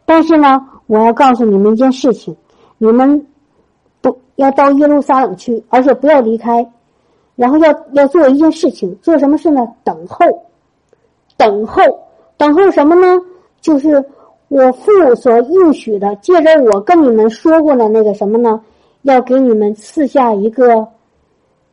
[0.05, 2.35] 但是呢，我要告诉你们一件事情，
[2.77, 3.25] 你们
[4.01, 6.67] 不。”要到耶路撒冷去，而且不要离开，
[7.35, 9.61] 然后要要做一件事情，做什么事呢？
[9.83, 10.25] 等候，
[11.37, 11.83] 等候，
[12.35, 13.21] 等候什么呢？
[13.61, 14.03] 就是
[14.47, 18.59] 我父所应许的，借着我跟你们说过的那个什么呢？
[19.03, 20.87] 要给你们赐下一个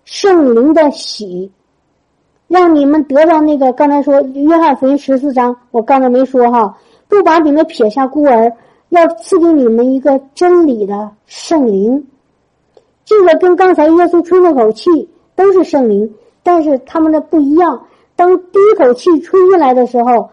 [0.05, 1.51] 圣灵的喜，
[2.51, 6.77] 让你们得到那个刚才说约翰福音十四章，我刚才没说哈，
[7.07, 8.53] 不把你们撇下孤儿，
[8.89, 12.05] 要赐给你们一个真理的圣灵。
[13.05, 17.81] 这个跟刚才耶稣吹那口气都是圣灵，但是他们的不一样。
[18.17, 20.29] 当第一口气吹进来的时候，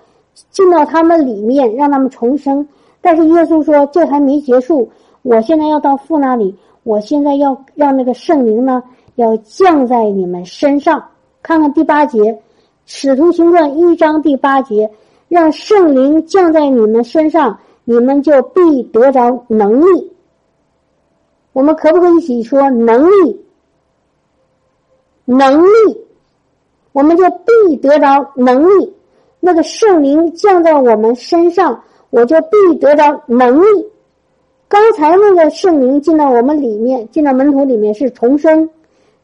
[0.49, 2.67] 进到他们里面，让他们重生。
[2.99, 4.89] 但是耶稣说这还没结束，
[5.21, 8.81] 我现在要到父那里，我现在要让那个圣灵呢，
[9.17, 11.03] 要降在你们身上。
[11.47, 12.19] 看看第八节，
[12.85, 14.91] 《使徒行传》一章第八节，
[15.29, 20.11] 让圣灵降在你们身上，你们就必得着能力。
[21.53, 23.41] 我们可不可以一起说能力？
[25.23, 26.05] 能力，
[26.91, 28.93] 我们就必得着能力。
[29.39, 33.87] 那个圣灵降在我们身上，我就必得着能力。
[34.67, 38.69] 刚才那个圣灵进到我们里面，进到门徒里面是重生，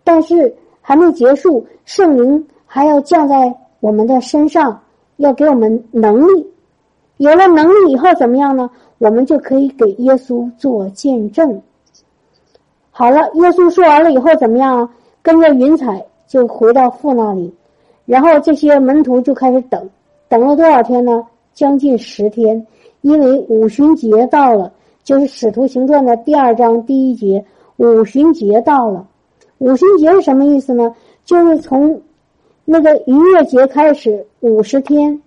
[0.05, 4.81] 但是还没结束，圣灵还要降在我们的身上，
[5.15, 6.47] 要给我们能力。
[7.17, 8.69] 有了能力以后怎么样呢？
[8.97, 11.61] 我们就可以给耶稣做见证。
[12.91, 14.89] 好了，耶稣说完了以后怎么样？
[15.21, 17.53] 跟着云彩就回到父那里，
[18.05, 19.89] 然后这些门徒就开始等，
[20.27, 21.25] 等了多少天呢？
[21.53, 22.67] 将近十天，
[23.01, 24.73] 因为五旬节到了，
[25.03, 27.45] 就是《使徒行传》的第二章第一节，
[27.77, 29.07] 五旬节到了。
[29.63, 30.93] 五旬节是什么意思呢？
[31.23, 32.01] 就是从
[32.65, 35.21] 那个逾越节开始，五十天，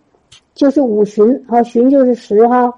[0.55, 2.71] 就是五旬，啊，旬就是十哈。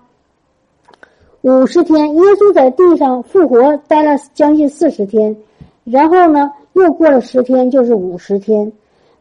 [1.41, 5.37] 五十天，耶稣在地上复活，待了将近四十天，
[5.83, 8.73] 然后呢，又过了十天，就是五十天。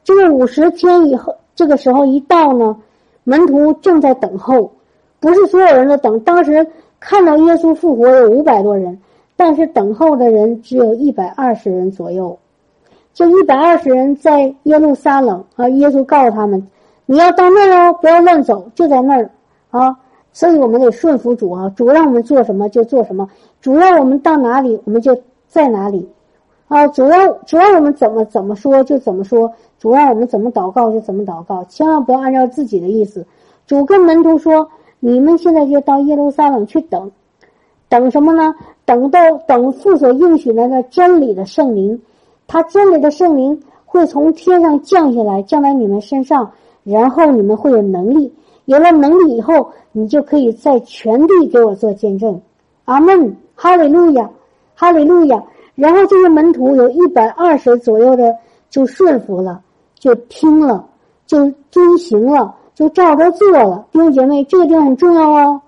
[0.03, 2.77] 这个五十天以后，这个时候一到呢，
[3.23, 4.71] 门徒正在等候，
[5.19, 6.19] 不是所有人都等。
[6.19, 6.67] 当时
[6.99, 8.99] 看到耶稣复活有五百多人，
[9.37, 12.37] 但是等候的人只有一百二十人左右。
[13.13, 16.67] 这一百二十人在耶路撒冷啊，耶稣告诉他们
[17.07, 19.29] ：“你要到那儿哦，不要乱走，就在那儿
[19.69, 19.97] 啊。”
[20.33, 23.27] 所以我们得顺服主啊，主让我们做什么就做什么，
[23.59, 25.17] 主让我们到哪里我们就
[25.47, 26.07] 在哪里，
[26.67, 33.25] 啊，主要主要我们怎么怎么说就怎么说，主让我们怎么祷告就怎么祷告，千万不要按照自己的意思。
[33.65, 34.69] 主跟门徒说
[35.01, 37.11] ：“你们现在就到耶路撒冷去等，
[37.89, 38.53] 等什么呢？
[38.85, 42.01] 等到等父所应许的那真理的圣灵，
[42.47, 46.51] 他真理的圣灵会从天上降下来，降在你们身上，
[46.83, 48.33] 然后你们会有能力。”
[48.67, 52.41] 有了能力以后，你就可以在全地给我做见证。
[52.83, 54.29] 阿门，哈利路亚，
[54.75, 55.41] 哈利路亚。
[55.75, 58.35] 然后这些门徒有一百二十左右的
[58.69, 59.61] 就顺服了，
[59.97, 60.85] 就听了，
[61.25, 63.85] 就遵行了，就照着做了。
[63.93, 65.61] 弟兄姐妹，这个地方很重要哦。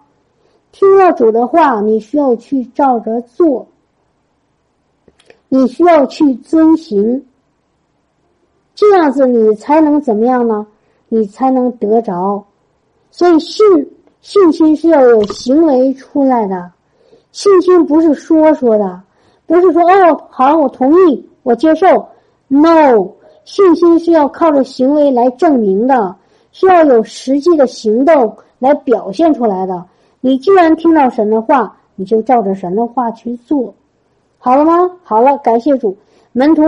[0.72, 3.68] 听了主的话，你需要去照着做，
[5.48, 7.26] 你需要去遵行，
[8.76, 10.68] 这样子你才能怎么样呢？
[11.08, 12.46] 你才能得着。
[13.10, 13.66] 所以信
[14.22, 16.72] 信心是要有行为出来的，
[17.32, 19.02] 信心不是说说的，
[19.48, 22.08] 不是说哦好我同意我接受
[22.48, 23.10] ，no，
[23.44, 26.16] 信心是要靠着行为来证明的，
[26.52, 29.84] 是要有实际的行动来表现出来的。
[30.22, 33.74] 你既然听到神的话，你就照着神的话去做，
[34.38, 34.90] 好了吗？
[35.04, 35.96] 好了，感谢主。
[36.32, 36.64] 门徒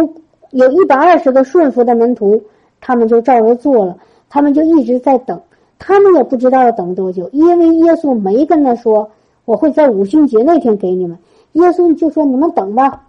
[0.52, 2.42] 有一百二十个顺服的门徒，
[2.80, 3.98] 他们就照着做了，
[4.30, 5.40] 他们就一直在等，
[5.78, 9.10] 他们也不知道要等多久，因为耶稣没跟他说
[9.46, 11.18] 我会在五旬节那天给你们，
[11.54, 13.04] 耶稣就说你们等吧。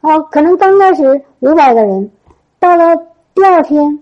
[0.00, 2.10] 啊，可能刚开始五百个人，
[2.58, 2.96] 到了
[3.34, 3.98] 第二天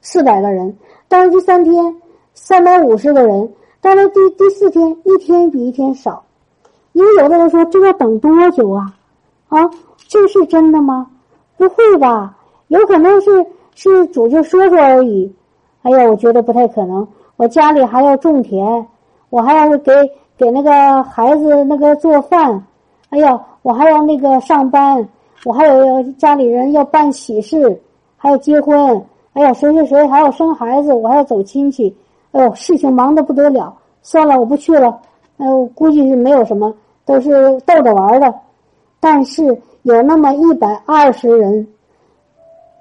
[0.00, 0.76] 四百个人，
[1.08, 1.96] 到了第三天
[2.34, 3.48] 三百五十个人，
[3.82, 6.22] 到了第第四天一天比一天少，
[6.92, 8.94] 因为有的人说这要等多久啊？
[9.48, 9.68] 啊，
[10.06, 11.08] 这是真的吗？
[11.56, 12.38] 不会吧？
[12.68, 15.34] 有可能是是主就说说而已。
[15.82, 17.06] 哎呀，我觉得不太可能。
[17.36, 18.86] 我家里还要种田，
[19.30, 19.92] 我还要给
[20.38, 22.64] 给那个孩子那个做饭。
[23.10, 25.08] 哎呀，我还要那个上班。
[25.44, 27.82] 我还有家里人要办喜事，
[28.16, 31.92] 还要结婚，哎呀，谁谁谁还要生孩子，我还要走亲戚，
[32.32, 33.74] 哎呦，事情忙得不得了。
[34.02, 35.00] 算了，我不去了。
[35.38, 36.74] 哎，我估计是没有什么，
[37.04, 37.30] 都是
[37.60, 38.34] 逗着玩的。
[38.98, 41.66] 但是有那么一百二十人，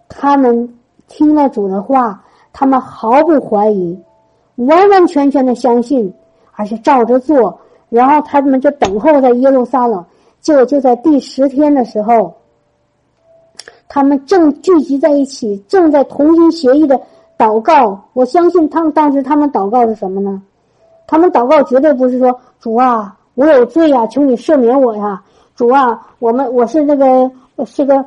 [0.09, 0.77] 他们
[1.07, 2.23] 听了主的话，
[2.53, 3.99] 他们毫不怀疑，
[4.55, 6.13] 完完全全的相信，
[6.53, 7.59] 而且照着做。
[7.89, 10.03] 然后他们就等候在耶路撒冷，
[10.41, 12.33] 就就在第十天的时候。
[13.93, 16.97] 他们正聚集在一起，正在同心协力的
[17.41, 17.99] 祷告。
[18.13, 20.43] 我相信他们当时他们祷告是什么呢？
[21.07, 25.21] 他们祷告绝对不是说主啊，我有罪呀，求你赦免我呀。
[25.55, 27.31] 主啊，我们我是那个
[27.65, 28.05] 是个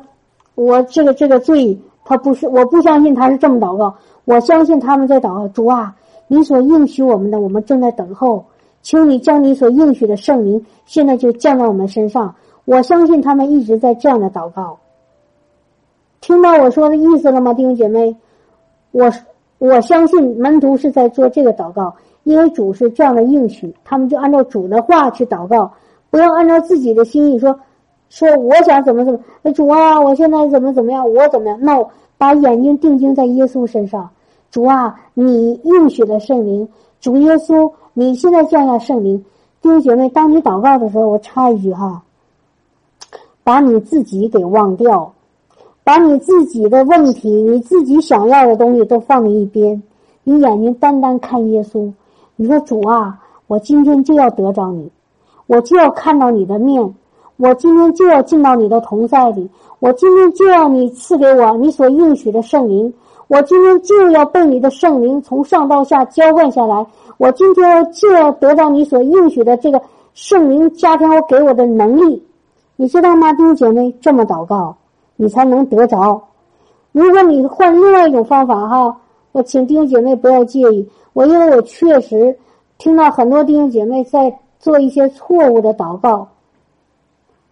[0.55, 3.93] 我这个这个罪，他不是我不相信他是这么祷告。
[4.23, 5.93] 我相信他们在祷告，主啊，
[6.27, 8.45] 你所应许我们的，我们正在等候，
[8.83, 12.33] 求你将你所应许的圣灵现在就降到我们身上。
[12.63, 14.77] 我相信他们一直在这样的祷告。
[16.21, 18.15] 听到我说的意思了吗，弟兄姐妹？
[18.95, 19.11] 我
[19.57, 21.93] 我相信门徒是在做这个祷告，
[22.23, 25.69] 因为主是这样的应许，他们就按照主的话去祷告，
[26.09, 27.59] 不要按照自己的心意说
[28.09, 29.51] 说我想怎么怎么。
[29.51, 31.59] 主啊，我现在怎么怎么样，我怎么样？
[31.61, 34.09] 那我把眼睛定睛在耶稣身上。
[34.49, 36.65] 主啊，你应许的圣灵，
[37.01, 39.17] 主耶稣，你现在降下圣灵。
[39.61, 42.01] 弟兄姐妹，当你祷告的时候，我插一句哈，
[43.43, 45.11] 把你自己给忘掉。
[45.85, 49.83] 把你自己的问题、你自己想要的东西都放在一边，
[50.23, 51.93] 你眼睛单单看耶稣。
[52.35, 54.89] 你说主啊，我今天就要得着你，
[55.45, 56.95] 我就要看到你的面，
[57.37, 62.91] 我今天就要进到你的同在里，我今天就要你赐给我你所应许的圣灵，
[63.27, 66.83] 我今天就要被你的圣灵从上到下浇灌下来，
[67.19, 69.79] 我今天就要得到你所应许的这个
[70.15, 72.23] 圣灵加添我给我的能力，
[72.75, 73.95] 你知道吗，弟兄姐妹？
[74.01, 74.75] 这么祷告。
[75.15, 76.21] 你才能得着。
[76.91, 78.97] 如果你换另外一种方法哈，
[79.31, 80.87] 我请弟兄姐妹不要介意。
[81.13, 82.37] 我因为我确实
[82.77, 86.27] 听到很多弟兄姐妹在做一些错误的祷告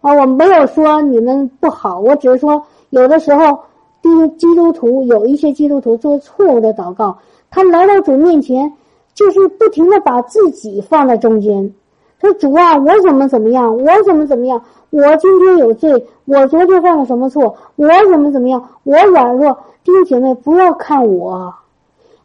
[0.00, 3.58] 啊，我没有说你们不好，我只是说有的时候，
[4.02, 7.16] 基基督徒有一些基督徒做错误的祷告，
[7.50, 8.70] 他来到主面前，
[9.14, 11.72] 就是不停的把自己放在中间。
[12.20, 13.76] 说主啊，我怎么怎么样？
[13.76, 14.62] 我怎么怎么样？
[14.94, 17.56] 我今天有罪，我昨天犯了什么错？
[17.74, 18.70] 我怎么怎么样？
[18.84, 21.52] 我软弱，弟兄姐妹，不要看我，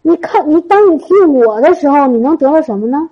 [0.03, 3.09] 你看你，当你听我的时候，你能得到什么呢？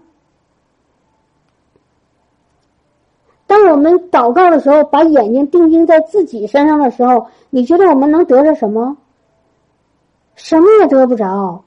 [3.48, 8.96] 当我们祷告的时候，把眼睛定睛在自己身上的时候，你觉得我们能得着什么？
[10.36, 11.64] 什么也得不着，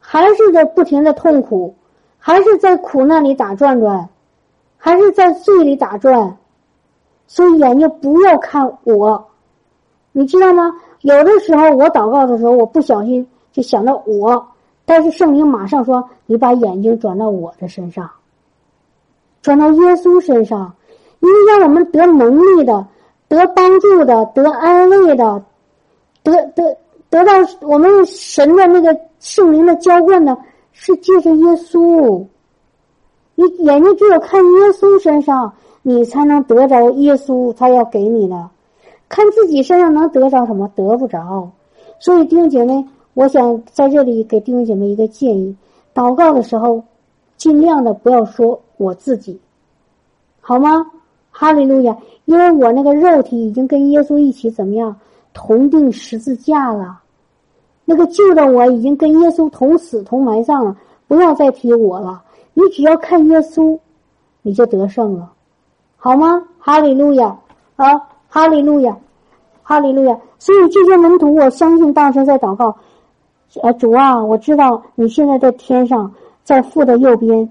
[0.00, 1.76] 还是在不停的痛苦，
[2.18, 4.08] 还是在苦难里打转转。
[4.82, 6.38] 还是在罪里打转，
[7.32, 9.24] 所以眼睛不要看我，
[10.10, 10.74] 你知道吗？
[11.02, 14.48] 有的时候我祷告的时候，我不小心就想到我，
[14.84, 18.10] 但是圣灵马上说：“你把眼睛转到我的身上，
[19.42, 20.74] 转到耶稣身上，
[21.20, 22.84] 因为让我们得能力的、
[23.28, 25.44] 得帮助的、得安慰的、
[26.24, 26.76] 得得
[27.10, 30.36] 得到我们神的那个圣灵的浇灌呢，
[30.72, 32.26] 是借着耶稣。”
[33.36, 38.50] 你眼睛只有看耶稣身上，你才能得着耶稣他要给你的。
[39.08, 40.70] 看自己身上能得着什么？
[40.74, 41.50] 得不着。
[41.98, 45.56] 所以弟兄姐妹，我想在这里给弟兄姐妹一个建议：
[45.94, 46.82] 祷告的时候，
[47.36, 49.40] 尽量的不要说我自己，
[50.40, 50.86] 好吗？
[51.30, 51.96] 哈利路亚！
[52.24, 54.94] 因为我那个肉体已经跟耶稣一起怎么样
[55.32, 57.00] 同定十字架了，
[57.84, 60.76] 那个旧的我已经跟耶稣同死同埋葬了，
[61.08, 62.22] 不要再提我了。
[62.54, 63.78] 你只要看耶稣，
[64.42, 65.32] 你就得胜了，
[66.02, 66.42] 好吗？
[66.58, 67.36] 哈利路亚
[67.76, 68.96] 啊，哈利路亚，
[69.62, 70.18] 哈利路亚。
[70.38, 72.74] 所以这些门徒，我相信当时在祷告，
[73.60, 76.10] 啊，主啊，我知道你现在在天上，
[76.42, 77.46] 在父的右边，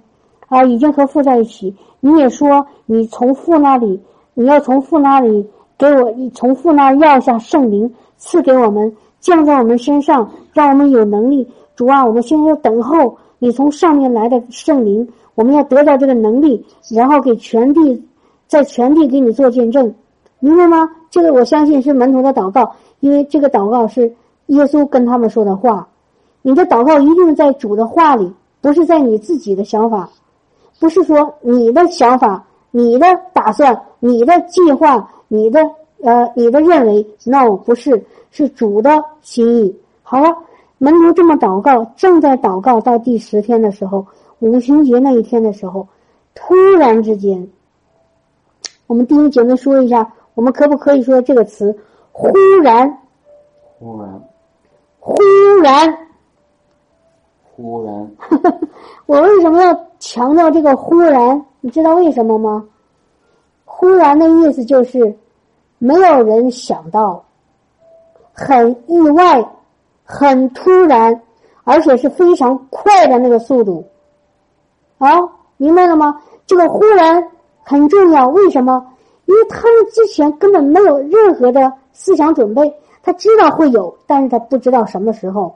[0.48, 1.76] 啊，已经和父在一起。
[2.00, 4.02] 你也说你从父那里，
[4.34, 5.48] 你要从父那里
[5.78, 11.48] 给我，从父那要下圣灵赐给我们，降在我们身上，让我们有能力。
[11.76, 18.04] 主啊，我们现在要等候你从上面来的圣灵，我们要得到这个能力，然后给全地，
[18.50, 19.94] 在全地给你做见证，
[20.40, 20.90] 明白吗？
[21.10, 24.14] 这个我相信是门徒的祷告，因为这个祷告是
[24.48, 25.88] 耶稣跟他们说的话。
[26.42, 30.10] 你的祷告一定在主的话里，不是在你自己的想法，
[30.80, 35.62] 不是说你的想法、你的打算、你的计划、你的
[36.02, 37.08] 呃、你的认为。
[37.26, 39.80] No，不是，是主的心意。
[40.04, 40.36] 好了。
[40.82, 44.08] 门徒这么祷告，正在祷告到第十天的时候，
[44.40, 45.86] 五旬节那一天的时候，
[46.34, 47.46] 突然之间，
[48.90, 51.78] 我们弟兄姐妹说一下，我们可不可以说这个词？
[52.12, 52.28] 忽
[52.64, 52.98] 然，
[53.78, 54.24] 忽然，
[55.00, 55.16] 忽
[55.62, 55.98] 然，
[57.56, 58.12] 忽然。
[59.06, 61.46] 我为什么要强调这个忽然？
[61.62, 62.66] 你知道为什么吗？
[63.64, 65.16] 忽然的意思就是
[65.78, 67.24] 没有人想到，
[68.34, 69.48] 很意外。
[70.12, 71.22] 很突然，
[71.64, 73.86] 而且是非常快的那个速度，
[74.98, 75.08] 啊，
[75.58, 76.20] 明白了吗？
[76.48, 77.24] 这个忽然
[77.70, 78.84] 很重要，为什么？
[79.26, 85.54] 因为他们之前根本没有任何的思想准备，他知道会有，但是他不知道什么时候。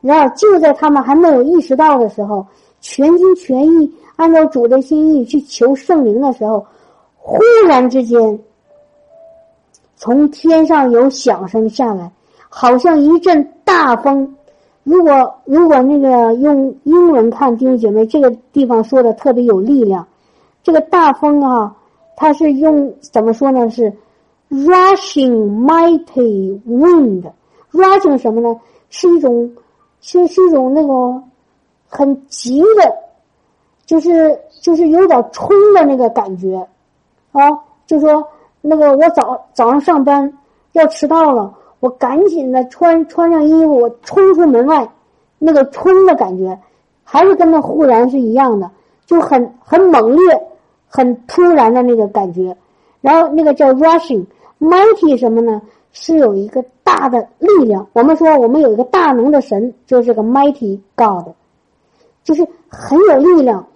[0.00, 2.46] 然而就在他们还没有意识到的时候，
[2.80, 6.64] 全心全意按照主的心意去求圣灵的时候，
[7.18, 8.38] 忽然之间，
[9.96, 12.12] 从天上有响声下来。
[12.48, 14.36] 好像一阵大风，
[14.84, 20.06] 如果如果那个用英文看，弟兄姐妹，这个地方说的特别有力量。
[20.66, 21.76] 这个大风啊，
[22.16, 23.70] 它是用怎么说呢？
[23.70, 23.92] 是
[24.50, 28.60] rushing mighty wind，rushing 什么呢？
[28.90, 29.48] 是一种，
[30.00, 31.22] 是是一种那个
[31.86, 32.96] 很急的，
[33.84, 36.66] 就是就是有点冲的那个感觉
[37.30, 37.42] 啊。
[37.86, 38.26] 就说
[38.60, 40.36] 那个我早早上上班
[40.72, 41.54] 要迟到了。
[41.78, 44.88] 我赶紧的穿穿上衣服，我冲出门外，
[45.38, 46.58] 那个冲的感觉，
[47.04, 48.68] 还是跟那忽然是一样的，
[49.06, 50.48] 就很很猛烈、
[50.96, 52.56] 很突然的那个感觉。
[53.02, 55.60] 然后那个叫 rushing，mighty 什么呢？
[55.92, 57.86] 是有一个大的力量。
[57.92, 61.34] 我们说我们有一个大能的神，就是个 mighty God，
[62.24, 63.66] 就是很有力量、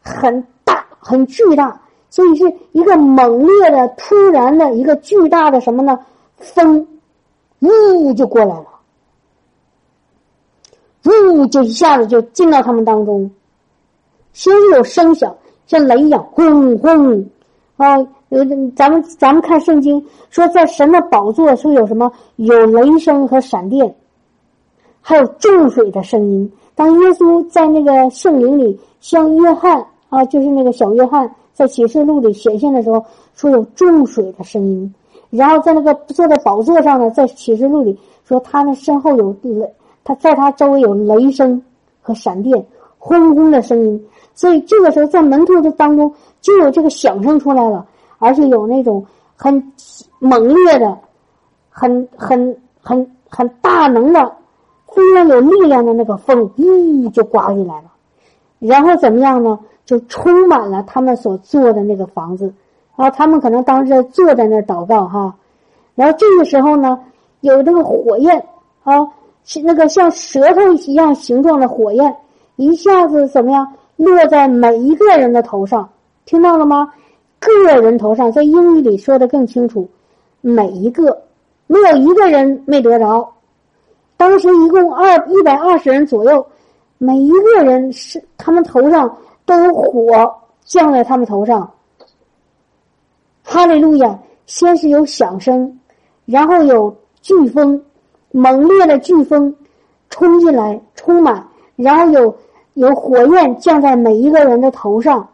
[0.00, 5.98] 很大、很巨大，所以是一个猛烈的、突然的一个巨大的什么呢？
[6.36, 6.86] 风。
[7.60, 8.66] 呜就过来了，
[11.04, 13.30] 呜就一下子就进到他们当中，
[14.32, 15.32] 先是有声响，
[15.66, 17.24] 像雷一样，轰轰
[17.76, 17.98] 啊！
[18.28, 18.42] 有
[18.74, 22.10] 咱们咱们看圣经说，在神的宝座说有什么？
[22.36, 23.94] 有雷声和闪电，
[25.02, 26.50] 还有重水的声音。
[26.74, 33.04] 当耶稣在那个圣灵里向约翰啊，就是那个小约翰在启示录里显现的时候，
[33.34, 34.94] 说有重水的声音。
[35.28, 39.70] 然后在那个坐在宝座上呢，在启示录里说他那身后有雷，
[40.04, 41.60] 他在他周围有雷声
[42.00, 42.64] 和闪电，
[43.04, 44.06] 轰轰的声音。
[44.32, 47.84] 所以这个时候在门徒的当中就有这个响声出来了，
[48.18, 49.72] 而且有那种很
[50.20, 50.96] 猛烈的、
[51.68, 54.36] 很很很很大能的、
[54.94, 57.90] 非常有力量的那个风，咦就刮进来了。
[58.60, 59.58] 然后怎么样呢？
[59.84, 62.54] 就充满了他们所做的那个房子。
[62.94, 65.34] 啊，他们可能当时坐在那儿祷告哈，
[65.94, 67.00] 然后这个时候呢，
[67.40, 68.38] 有这个火焰
[68.84, 68.92] 啊，
[69.44, 72.14] 是那个像舌头一样形状的火焰，
[72.56, 75.88] 一下子怎么样落在每一个人的头上，
[76.24, 76.92] 听到了吗？
[77.38, 79.88] 个人头上，在英语里说的更清楚，
[80.40, 81.22] 每一个
[81.66, 83.32] 没有一个人没得着。
[84.16, 86.46] 当时一共二一百二十人左右，
[86.98, 90.34] 每一个人是他们头上都有火
[90.64, 91.68] 降在他们头上。
[93.42, 94.18] 哈利路亚！
[94.46, 95.80] 先是有响声，
[96.26, 97.82] 然后有飓风，
[98.32, 99.54] 猛烈的飓风
[100.10, 101.46] 冲进来，充满，
[101.82, 102.36] 然后有
[102.74, 105.28] 有火焰降在每一个人的头上。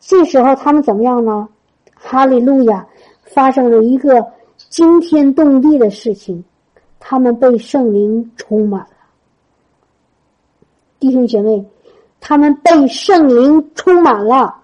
[0.00, 1.48] 这时候他们怎么样呢？
[1.94, 2.86] 哈利路亚！
[3.22, 4.24] 发生了一个
[4.70, 6.44] 惊天动地的事情，
[7.00, 8.88] 他们被圣灵充满了。
[10.98, 11.64] 弟兄姐妹，
[12.20, 14.62] 他们被圣灵充满了。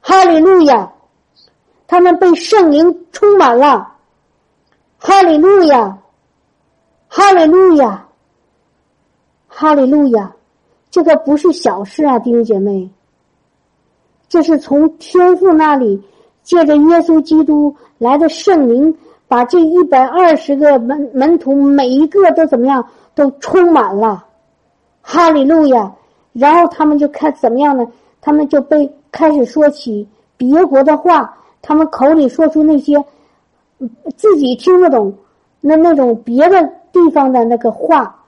[0.00, 0.90] 哈利路亚！
[1.86, 3.94] 他们被圣灵充满了，
[4.98, 5.98] 哈利路亚，
[7.08, 8.08] 哈利路亚，
[9.46, 10.34] 哈利路亚！
[10.94, 12.88] 这个不是小事啊，弟兄姐妹，
[14.28, 16.00] 这是从天父那里
[16.44, 24.24] 借着耶稣基督来的圣灵，把这一百二十个门门徒每一个都怎么样，都充满了。
[25.02, 25.92] 哈利路亚！
[26.32, 27.84] 然后他们就开怎么样呢？
[28.20, 33.04] 他们就被开始说起别国的话，他们口里说出那些
[34.14, 35.12] 自己听得懂
[35.60, 38.20] 那那种别的地方的那个话。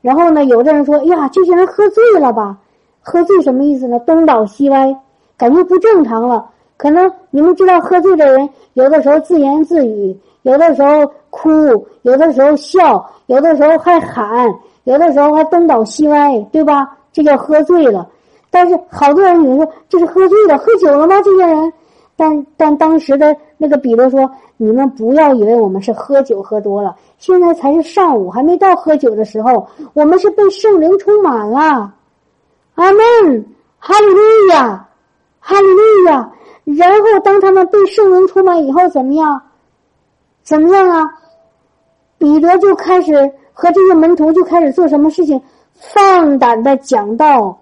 [0.00, 2.56] 然后呢，有的人说：“哎呀，这些人喝醉了吧？
[3.00, 3.98] 喝醉什么意思呢？
[4.00, 4.96] 东倒西歪，
[5.36, 6.46] 感觉不正常了。
[6.76, 11.50] 可能你们知道，喝醉的人有的时候自言自语，有的时候哭，
[12.02, 14.48] 有的时候笑，有的时候还喊，
[14.84, 16.96] 有的时候还东倒西歪，对吧？
[17.12, 18.08] 这叫喝醉了。
[18.50, 21.20] 但是好多人，你说这是喝醉了，喝酒了吗？
[21.22, 21.72] 这些人？
[22.20, 29.66] 但但当时的那个彼得说：‘你们不要以为我们是喝酒喝多了。’现在才是上午，还没到喝酒的时候。
[29.94, 31.94] 我们是被圣灵充满了，
[32.74, 33.46] 阿门，
[33.78, 34.86] 哈利路亚，
[35.38, 36.30] 哈利路亚。
[36.64, 39.40] 然后当他们被圣灵充满以后，怎么样？
[40.42, 41.10] 怎么样啊？
[42.18, 43.14] 彼得就开始
[43.54, 45.40] 和这些门徒就开始做什么事情？
[45.72, 47.58] 放胆的讲道。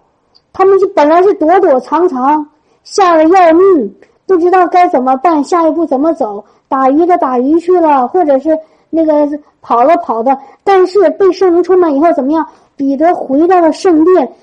[0.51, 2.45] 他们就本来是躲躲藏藏，
[2.83, 3.95] 吓得要命，
[4.35, 6.43] 不知道该怎么办，下一步怎么走？
[6.67, 8.57] 打鱼的打鱼去了，或者是。
[8.91, 12.43] 那个跑了跑的，但是被圣灵充满以后怎么样？
[12.75, 14.33] 彼得回到了圣殿，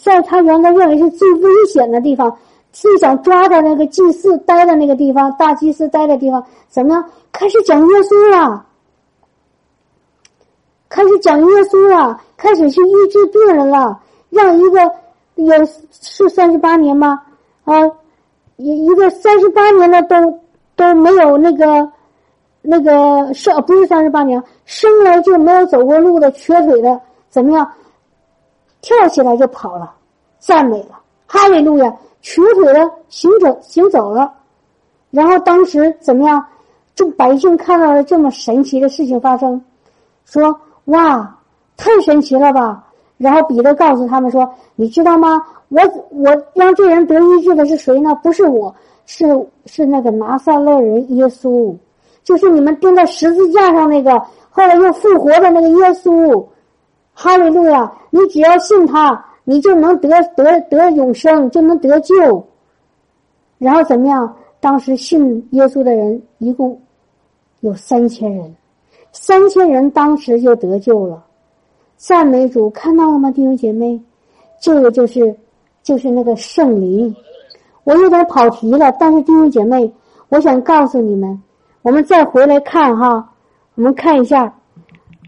[0.00, 2.32] 在他原来认为是最危险的地方，
[2.70, 7.04] 最想抓的那个祭祀待的那个地方，大祭司待的地方，怎么样？
[7.32, 8.64] 开始讲耶稣了，
[10.88, 13.98] 开始讲耶稣了，开始去医治病人了，
[14.30, 14.78] 让一个
[15.34, 15.52] 有
[15.90, 17.20] 是三十八年吗？
[17.64, 17.74] 啊，
[18.58, 20.40] 一一个三十八年的都
[20.76, 21.90] 都没有那个。
[22.60, 27.00] 那个生不是三十八年，生来就没有走过路的瘸腿的，
[27.30, 27.72] 怎么样？
[28.82, 29.94] 跳起来就跑了，
[30.40, 31.96] 赞美了，哈利路亚！
[32.20, 34.34] 瘸腿的行走行走了，
[35.10, 36.44] 然后当时怎么样？
[36.96, 39.64] 众百姓看到了这么神奇的事情发生，
[40.24, 41.38] 说：“哇，
[41.76, 42.84] 太神奇了吧！”
[43.18, 45.42] 然后彼得告诉他们说：“你知道吗？
[45.68, 48.14] 我我让这人得医治的是谁呢？
[48.22, 49.26] 不是我，是
[49.66, 51.76] 是那个拿撒勒人耶稣。”
[52.24, 54.18] 就是你们钉在十字架上那个，
[54.50, 56.46] 后来又复活的那个耶稣，
[57.14, 57.90] 哈利路亚！
[58.10, 62.46] 你只要信他，你就能得得得永生，就能得救。
[63.58, 64.36] 然后怎么样？
[64.60, 66.78] 当时信耶稣的人一共
[67.60, 68.54] 有三千人，
[69.12, 71.24] 三千人当时就得救了。
[71.98, 74.00] 赞美主，看到了吗，弟兄姐妹？
[74.60, 75.34] 这个就是
[75.82, 77.12] 就是那个圣灵。
[77.82, 79.92] 我有点跑题了，但是弟兄姐妹，
[80.28, 81.42] 我想告诉你们。
[81.82, 83.28] 我们再回来看哈，
[83.74, 84.54] 我们看一下，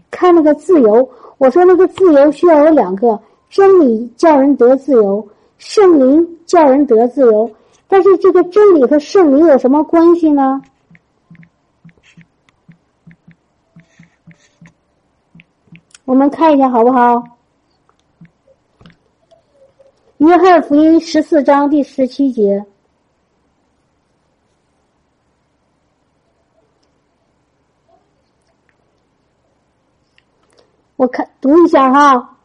[0.09, 1.07] 看那个自由。
[1.39, 3.19] 我说那个自由需要有两个：
[3.49, 7.51] 真理叫人得自由，圣灵叫人得自由。
[7.89, 10.61] 但是这个真理和圣灵有什么关系呢？
[16.05, 17.23] 我们看一下好不好？
[20.17, 22.65] 约翰福音十四章第十七节。
[30.95, 32.37] 我看读一下哈，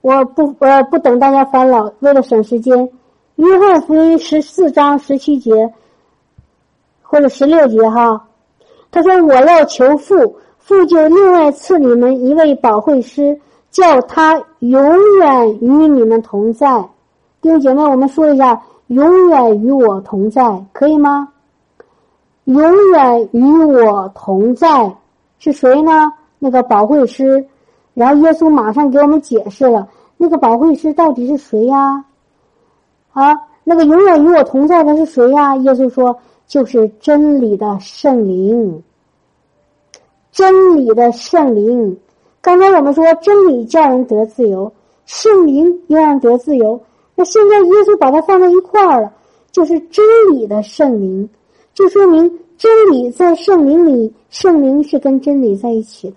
[0.00, 2.90] 我不呃不等大家翻了，为了省时间。
[3.36, 5.74] 约翰福音十四章十七节
[7.02, 8.28] 或者十六节哈，
[8.90, 13.40] 他说：“我要求父，父就另外赐你们一位保惠师，
[13.70, 16.86] 叫他永远与你们同在。”
[17.40, 21.30] 弟兄姐妹，我们说一下：“永远与我同在”，可以吗？
[22.44, 24.94] 永远与我同在
[25.38, 26.12] 是谁呢？
[26.38, 27.46] 那个保惠师。
[27.94, 29.88] 然后耶稣马上给我们解释了
[30.18, 32.04] 那个保惠师到底是谁呀？
[33.14, 35.56] 啊，那个永远与我同在的是谁呀？
[35.56, 36.14] 耶稣说，
[36.46, 38.82] 就是真理的圣灵。
[40.38, 41.98] 真理的圣灵，
[42.40, 44.72] 刚才我们说真理叫人得自由，
[45.04, 46.80] 圣灵又让得自由。
[47.16, 49.12] 那现在耶稣把它放在一块儿了，
[49.50, 51.28] 就是真理的圣灵，
[51.74, 56.16] 就说明真理在圣灵里，圣灵是跟真理在一起的。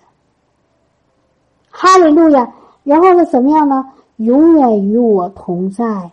[1.71, 2.47] 哈利路亚，
[2.83, 3.83] 然后是怎么样呢？
[4.17, 6.11] 永远与我同在，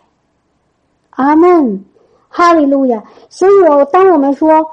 [1.11, 1.85] 阿门，
[2.27, 3.03] 哈利路亚。
[3.29, 4.65] 所以，我当我们说，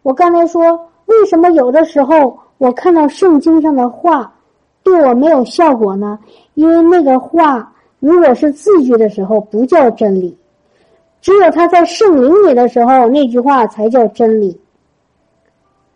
[0.00, 4.30] 我刚才说，为什么有的时候我看到圣经上的话
[4.82, 6.18] 对我没有效果呢？
[6.52, 10.36] 因为那个话如果是字句的时候不叫真理，
[11.22, 14.60] 只有他在圣灵里的时候，那句话才叫真理。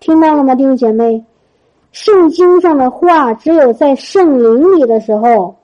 [0.01, 1.23] 听到了吗，弟兄姐妹？
[1.93, 5.55] 圣经上的话，只有在圣灵里的时候，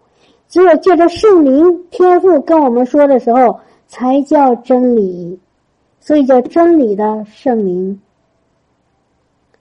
[0.49, 5.41] 只有借着圣灵天赋跟我们说的时候，才叫真理。
[5.99, 8.01] 所以叫真理的圣灵，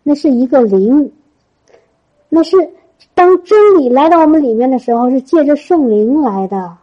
[0.03, 1.11] 那是一个灵，
[2.29, 2.55] 那是
[3.13, 6.77] 当真理来到我们里面的时候，是借着圣灵来的，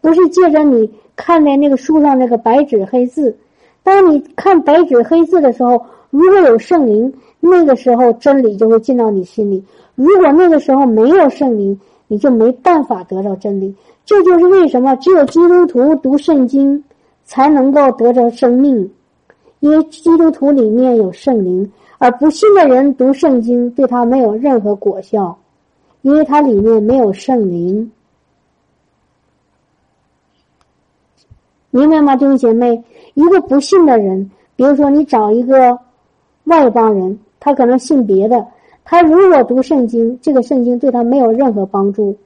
[0.00, 3.36] 不是借着你看见那个书上那个白纸黑字。
[3.82, 9.60] 当你看白纸黑字的时候，如果有圣灵，那个时候真理就会进到你心里；
[9.96, 13.74] 如果那个时候没有圣灵，你就没办法得到真理。
[14.04, 16.82] 这就是为什么只有基督徒读圣经
[17.24, 18.88] 才能够得着生命，
[19.60, 21.70] 因为基督徒里面有圣灵。
[22.02, 25.38] 而不信的人读圣经对他没有任何果效，
[26.00, 27.92] 因为他里面没有圣灵，
[31.70, 32.82] 明白吗，弟兄姐妹？
[33.14, 35.78] 一个不信的人，比如说你找一个
[36.42, 38.44] 外邦人，他可能信别的，
[38.84, 42.16] 他如果读圣经，这个圣经对他没有任何帮助，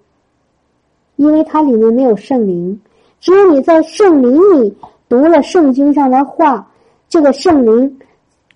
[1.17, 2.81] 因为他里面没有圣灵。
[3.21, 4.75] 只有你在圣灵里
[5.07, 6.67] 读了圣经上的话，
[7.11, 7.99] 这个圣灵，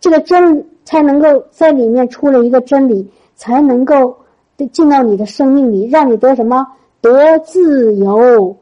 [0.00, 0.66] 这个真。
[0.91, 4.18] 才能够在里面出了一个真理，才能够
[4.72, 6.66] 进到你的生命里，让你得什么？
[7.01, 8.57] 得自由，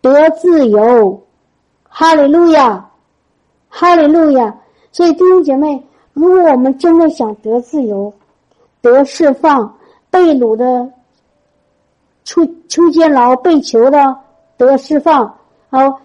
[0.00, 1.22] 得自由，
[1.84, 2.90] 哈利路亚，
[3.68, 4.52] 哈利路亚。
[4.90, 8.12] 所以弟兄姐妹，如果我们真的想得自由、
[8.80, 9.78] 得释放，
[10.10, 10.90] 被掳的
[12.24, 14.16] 出出监牢，被囚的
[14.56, 15.32] 得释放，
[15.70, 16.00] 好。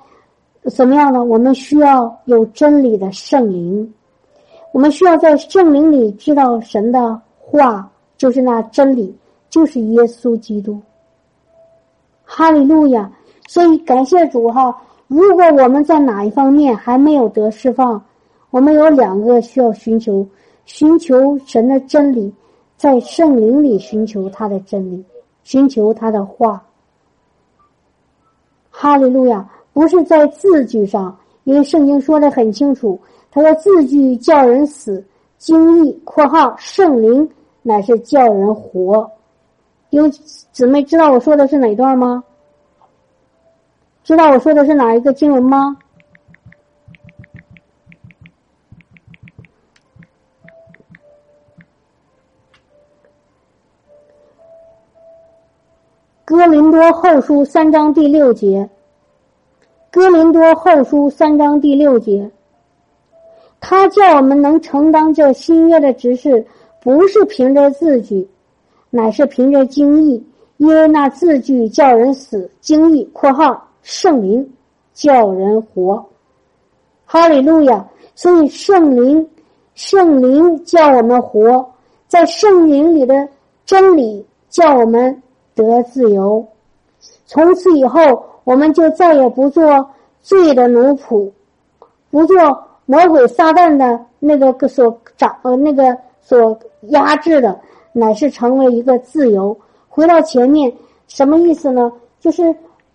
[0.69, 1.23] 怎么样呢？
[1.23, 3.93] 我们需要有真理的圣灵，
[4.71, 9.15] 我们需要在圣灵里知道神的话，就是那真理，
[9.49, 10.79] 就是耶稣基督。
[12.23, 13.11] 哈利路亚！
[13.47, 14.75] 所以感谢主哈。
[15.07, 17.99] 如果我们在哪一方面还没有得释放，
[18.51, 20.27] 我们有两个需要寻求：
[20.65, 22.31] 寻求神的真理，
[22.77, 25.03] 在圣灵里寻求他的真理，
[25.43, 26.63] 寻求他的话。
[28.69, 29.49] 哈利路亚！
[29.73, 32.99] 不是在字句上，因为圣经说的很清楚，
[33.31, 35.03] 他说字句叫人死，
[35.37, 37.29] 经义（括号圣灵）
[37.63, 39.09] 乃是叫人活。
[39.91, 42.23] 有姊妹知道我说的是哪段吗？
[44.03, 45.77] 知道我说的是哪一个经文吗？
[56.25, 58.69] 哥林多后书三章第六节。
[59.91, 62.29] 哥林多后书三章第六节，
[63.59, 66.45] 他叫我们能承担这新约的职事，
[66.79, 68.29] 不是凭着字句，
[68.91, 70.23] 乃是凭着经义。
[70.57, 74.47] 因为那字句叫人死，经义（括号圣灵）
[74.93, 76.05] 叫人活。
[77.05, 77.83] 哈利路亚！
[78.13, 79.27] 所以圣灵，
[79.73, 81.67] 圣灵叫我们活，
[82.07, 83.27] 在圣灵里的
[83.65, 85.23] 真理叫我们
[85.55, 86.45] 得自由。
[87.25, 88.23] 从此以后。
[88.49, 89.87] 我们就再也不做
[90.23, 91.29] 罪的奴仆，
[92.09, 92.35] 不做
[92.87, 97.59] 魔鬼撒旦的那个所掌呃那个所压制的，
[97.93, 99.55] 乃是成为一个自由。
[99.87, 100.73] 回到前面，
[101.07, 101.91] 什么意思呢？
[102.19, 102.41] 就是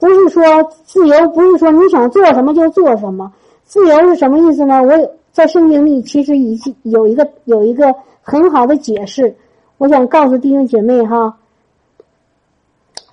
[0.01, 0.43] 不是说
[0.85, 3.33] 自由，不是说你想做什么就做什么。
[3.63, 4.83] 自由是什么意思呢？
[4.83, 9.33] 我在圣经里其实已经有一个有一个很好的解释，
[9.79, 11.33] 我想告诉弟兄姐妹哈。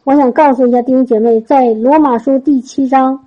[0.04, 3.24] 我想告诉一下弟兄姐妹，在罗马书第七章，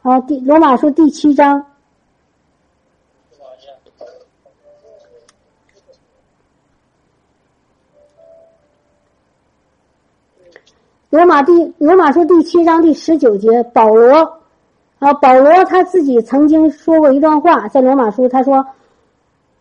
[0.00, 1.66] 好，第罗马书第七章，
[11.10, 14.40] 罗马第罗马书第七章第十九节，保罗
[14.98, 18.66] 啊，保罗他自己曾经说过一段话，在罗马书他说，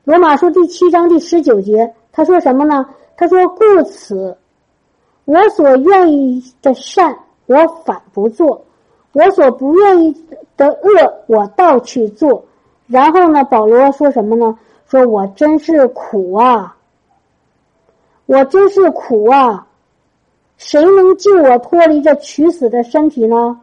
[0.06, 2.86] 罗马书第七章第十九节，他说什么呢？
[3.20, 4.38] 他说：“故此，
[5.26, 7.14] 我所愿意的善，
[7.48, 8.62] 我反不做；
[9.12, 12.46] 我所不愿意的恶，我倒去做。”
[12.88, 14.58] 然后呢，保罗说什么呢？
[14.88, 16.78] 说我真是苦啊！
[18.26, 19.68] 我真是苦啊！
[20.56, 23.60] 谁能救我脱离这取死的身体呢？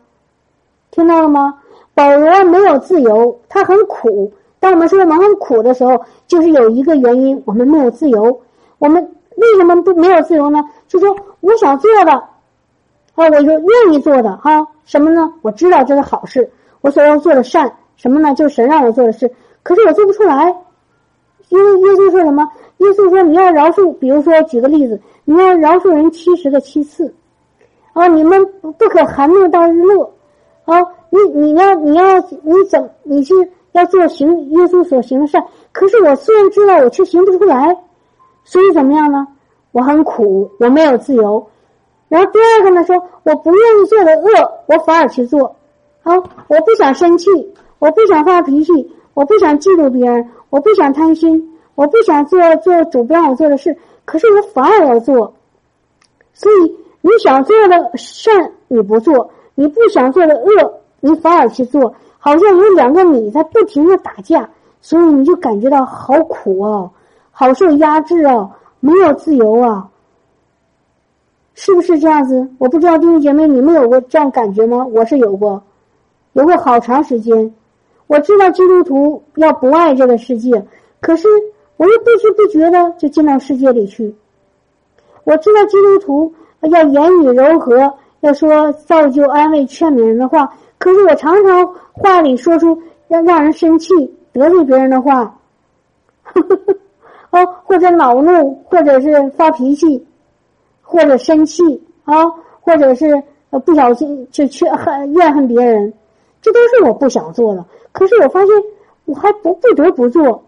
[0.91, 1.63] 听到了吗？
[1.95, 4.31] 保罗没有自由，他很苦。
[4.61, 8.39] 当我们说我们很苦的时候，就是有一个原因，我们没有自由，
[8.79, 9.16] 我们。
[9.37, 10.63] 为什么不没有自由呢？
[10.89, 12.29] 就说我想做的，啊，
[13.15, 14.67] 我就愿意做的哈。
[14.85, 15.33] 什么呢？
[15.43, 18.35] 我知道这是好事，我所要做的善什么呢？
[18.35, 19.31] 就是神让我做的事。
[19.63, 20.55] 可是我做不出来，
[21.49, 22.49] 因为耶稣说什么？
[22.79, 27.15] 耶稣说你要饶恕，比如说举个例子，你要饶恕人七十个七次，
[27.93, 30.13] 啊，你们不可含怒到日落，
[30.65, 30.81] 啊，
[31.11, 33.35] 你你要你要你怎你是
[33.73, 35.45] 要做行耶稣所行的善？
[35.73, 37.77] 可是我虽然知道，我却行不出来。
[38.47, 39.27] 所以怎么样呢？
[39.73, 41.49] 我很苦，我没有自由。
[42.09, 45.57] 然后第二个呢，说我不愿意做的恶，我反而去做。
[46.03, 47.29] 好，我不想生气，
[47.81, 48.73] 我不想发脾气，
[49.13, 55.35] 我不想嫉妒别人，我不想贪心，我不想做做主不让我做的事，可是我反而要做。
[56.33, 64.49] 所以你想做的善你不做，你不想做的恶你反而去做，好像有两个你在不停的打架，
[64.81, 66.89] 所以你就感觉到好苦啊，
[67.39, 68.49] 好受压制啊，
[68.81, 69.87] 没有自由啊，
[71.53, 72.49] 是不是这样子？
[72.57, 74.87] 我不知道弟兄姐妹你们有过这样感觉吗？
[74.87, 75.63] 我是有过，
[76.33, 77.55] 有过好长时间。
[78.07, 80.67] 我知道基督徒要不爱这个世界，
[81.03, 81.29] 可是
[81.77, 84.17] 我又不知不觉的就进到世界里去。
[85.25, 93.93] 我知道基督徒要言语柔和，要说造就、安慰、劝勉人的话，可是我常常话里说出让让人生气、
[94.33, 95.39] 得罪别人的话，
[96.23, 96.75] 呵呵呵
[97.65, 100.07] 或者恼怒，或者是发脾气，
[100.83, 101.63] 或者生气
[102.05, 102.25] 啊，
[102.61, 103.23] 或者是
[103.65, 105.93] 不小心就去恨怨恨别人，
[106.41, 107.65] 这都是我不想做的。
[107.93, 108.49] 可是我发现
[109.05, 110.43] 我还不不得不做，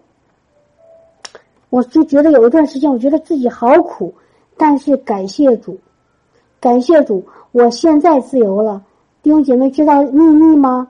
[1.71, 4.15] 我就觉得有一段时间，我觉得自己好苦。
[4.57, 5.79] 但是感谢主，
[6.61, 8.83] 感谢主，我现在自由了。
[9.23, 10.89] 弟兄姐妹知道秘密吗？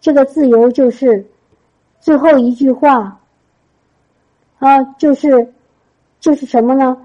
[0.00, 1.26] 这个自由就是
[2.00, 3.19] 最后一句话
[4.60, 5.52] 啊，就是
[6.20, 6.96] 就是什么呢？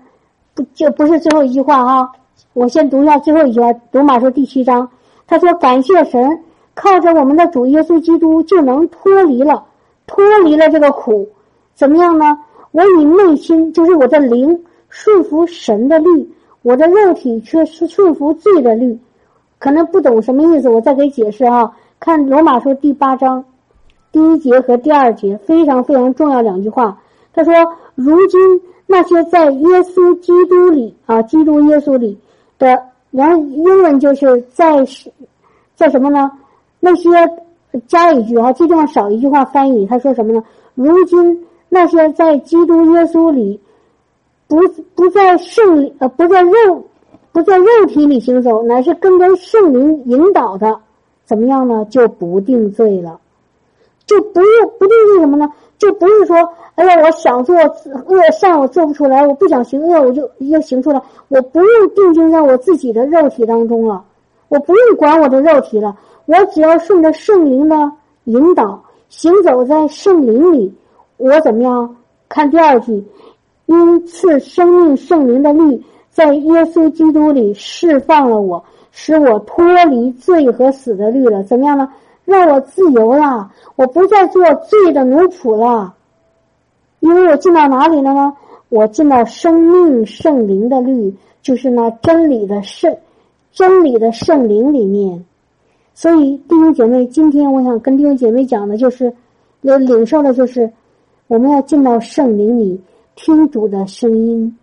[0.53, 2.11] 不就不是最后一句话啊？
[2.53, 4.87] 我先读一下最后一句话，《罗马书》第七章，
[5.25, 6.43] 他说：“感谢神，
[6.75, 9.65] 靠着我们的主耶稣基督，就能脱离了，
[10.05, 11.27] 脱离了这个苦。
[11.73, 12.37] 怎么样呢？
[12.71, 18.97] 我以内心，就是我的灵。”顺服神的律，我的肉体却是顺服罪的律，
[19.59, 21.69] 可能不懂什么意思，我再给解释啊。
[21.99, 23.43] 看罗马书第八章
[24.13, 26.97] 第一节和第二节，非常非常重要两句话。
[27.35, 27.53] 他说
[27.93, 28.39] ：“如今
[28.87, 32.17] 那些在耶稣基督里啊，基督耶稣里
[32.57, 32.81] 的，
[33.11, 34.83] 然后英文就是在
[35.75, 36.31] 在什么呢？
[36.79, 37.09] 那些
[37.87, 39.85] 加一句啊，这地方少一句话翻译。
[39.85, 40.43] 他说什么呢？
[40.73, 43.59] 如今那些在基督耶稣里。”
[44.47, 44.59] 不
[44.93, 46.85] 不在圣呃不在肉
[47.31, 50.79] 不在肉体里行走，乃是跟着圣灵引导的，
[51.25, 51.83] 怎么样呢？
[51.89, 53.19] 就不定罪了，
[54.05, 55.51] 就不用不定罪什么呢？
[55.85, 56.35] 就不是说，
[56.75, 64.03] 哎呀，我想做恶善我做不出来，我不想行恶我就要行出来，我不用定睛在我自己的肉体当中了，
[64.49, 67.91] 我不用管我的肉体了，我只要顺着圣灵的
[68.23, 70.73] 引导行走在圣灵里，
[71.17, 71.95] 我怎么样？
[72.27, 73.05] 看第二句。
[73.67, 81.41] 因赐生命圣灵的律，在耶稣基督里释放了我，使我脱离罪和死的律了。
[81.41, 81.89] 怎么样呢？
[82.25, 85.95] 让我自由了，我不再做罪的奴仆了。
[86.99, 88.33] 因为我进到哪里了呢？
[88.69, 92.97] 我进到生命圣灵的律，就是那真理的圣
[93.51, 95.23] 真理的圣灵里面。
[95.93, 99.13] 所以弟兄姐妹，今天我想跟弟兄姐妹讲的就是，
[99.61, 100.69] 要领受的就是
[101.27, 102.81] 我们要进到圣灵里。
[103.17, 104.57] 听主的声音，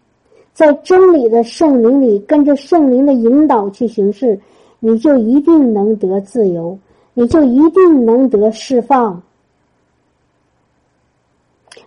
[0.53, 4.39] 在真理的圣灵里，跟着圣灵的引导去行事，
[4.79, 6.79] 你就一定能得自由，
[7.15, 9.21] 你就一定能得释放，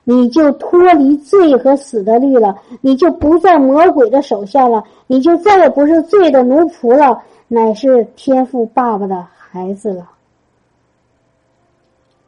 [0.03, 10.09] 你就脱离罪和死的律了，你就不在魔鬼的手下了，你就再也不是罪的奴仆了，乃是天父爸爸的孩子了。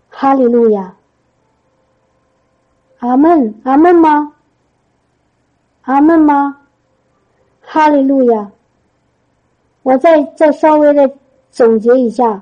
[0.09, 0.93] 哈利路亚。
[2.99, 4.33] 阿门，阿门吗？
[5.83, 6.57] 阿门吗？
[7.61, 8.49] 哈利路亚！
[9.83, 11.07] 我再再稍微的
[11.51, 12.41] 总结一下：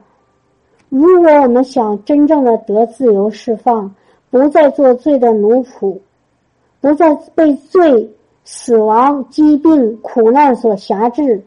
[0.97, 3.93] 如果我们想真正的得自由释放，
[4.29, 5.97] 不再做罪的奴仆，
[6.79, 8.09] 不再被罪、
[8.45, 11.43] 死亡、疾病、苦难所辖制，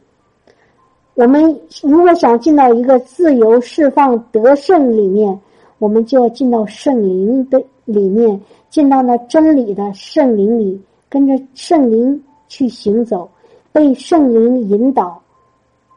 [1.15, 5.41] 我们如果想进到一个自由释放得胜里面，
[5.79, 8.39] 我们就要进到圣灵的里面。
[8.69, 10.79] 进到那真理的圣灵里，
[11.09, 13.27] 跟着圣灵去行走，
[13.73, 15.23] 被圣灵引导，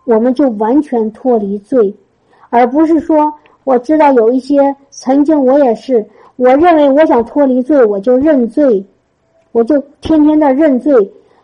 [0.06, 1.93] 我们就完全脱离罪，
[2.52, 3.34] 而不是说
[3.64, 8.86] 我知道有一些曾经我也是，我认为我想脱离罪，我就认罪，
[9.52, 10.93] 我就天天的认罪。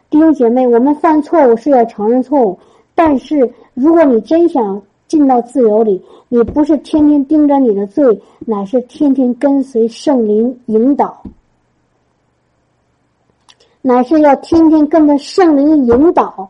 [0.10, 2.60] 弟兄姐妹，我们犯错误是要承认错误，
[2.93, 11.24] 但是如果你真想，进到自由里，你不是天天盯着你的罪，乃是天天跟随圣灵引导，
[13.82, 16.49] 乃是要天天跟着圣灵引导。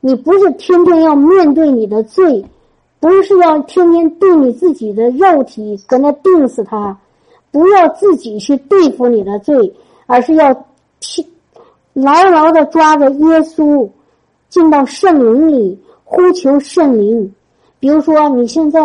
[0.00, 2.44] 你不是天天要面对你的罪，
[3.00, 6.98] 不是要天天对你自己的肉体搁那定死他，
[7.50, 9.72] 不要自己去对付你的罪，
[10.06, 10.52] 而是要
[11.00, 11.24] 去
[11.92, 13.88] 牢牢的抓着耶稣，
[14.48, 17.32] 进到圣灵里，呼求圣灵。
[17.80, 18.80] 比如说，你现在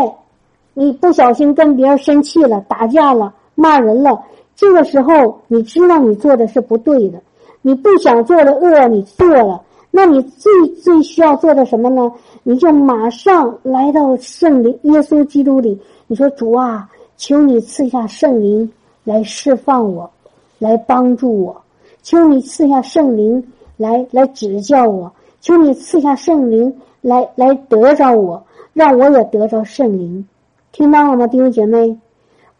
[0.76, 4.24] 你不小心跟别人生气了、打架了、骂人了。
[4.55, 7.20] 这个时候，你知道你做的是不对的，
[7.64, 9.61] 你不想做的恶你做了，
[9.96, 12.12] 那你最最需要做的什么呢？
[12.41, 18.68] 你就马上来到圣灵耶稣基督里，你说主啊，求你赐下圣灵
[19.04, 20.10] 来释放我，
[20.58, 21.62] 来帮助我，
[22.02, 23.44] 求你赐下圣灵
[23.78, 30.28] 来来指教我，求你赐下圣灵来来得着我，让我也得着圣灵，
[30.72, 31.96] 听到了吗，弟兄姐妹？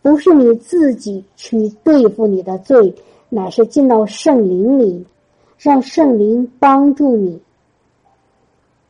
[0.04, 2.94] 不是你自己去对付你的罪，
[3.30, 5.04] 乃是进到圣灵里，
[5.64, 7.42] 让圣灵帮助你。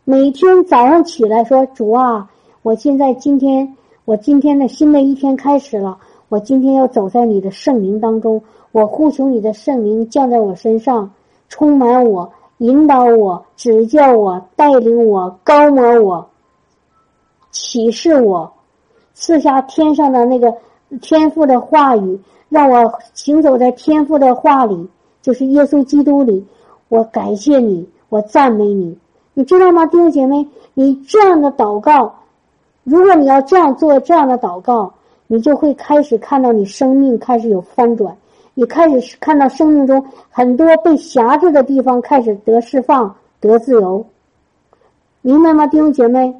[0.05, 2.27] 每天早上起来说：“主啊，
[2.63, 5.99] 我现在今天，我今天的新的一天开始了。
[6.29, 11.11] 我今天要走在你的圣灵当中，我呼求你的圣灵降在我身上，
[11.47, 16.27] 充满我，引导我，指教我，带领我，高摩我，
[17.51, 18.51] 启示我，
[19.13, 20.51] 赐下天上的那个。”
[21.01, 22.19] 天赋的话语
[22.49, 24.87] 让我行走在天赋的话里，
[25.23, 26.43] 就是耶稣基督里。
[26.89, 28.97] 我感谢你，我赞美你，
[29.33, 30.47] 你知道吗，弟兄姐妹？
[30.73, 32.13] 你这样的祷告，
[32.83, 34.93] 如果你要这样做这样的祷告，
[35.27, 38.15] 你就会开始看到你生命开始有翻转，
[38.53, 44.05] 你开始看到生命中很多被辖制的地方开始得释放、得自由，
[45.21, 46.35] 明白吗，弟兄姐妹？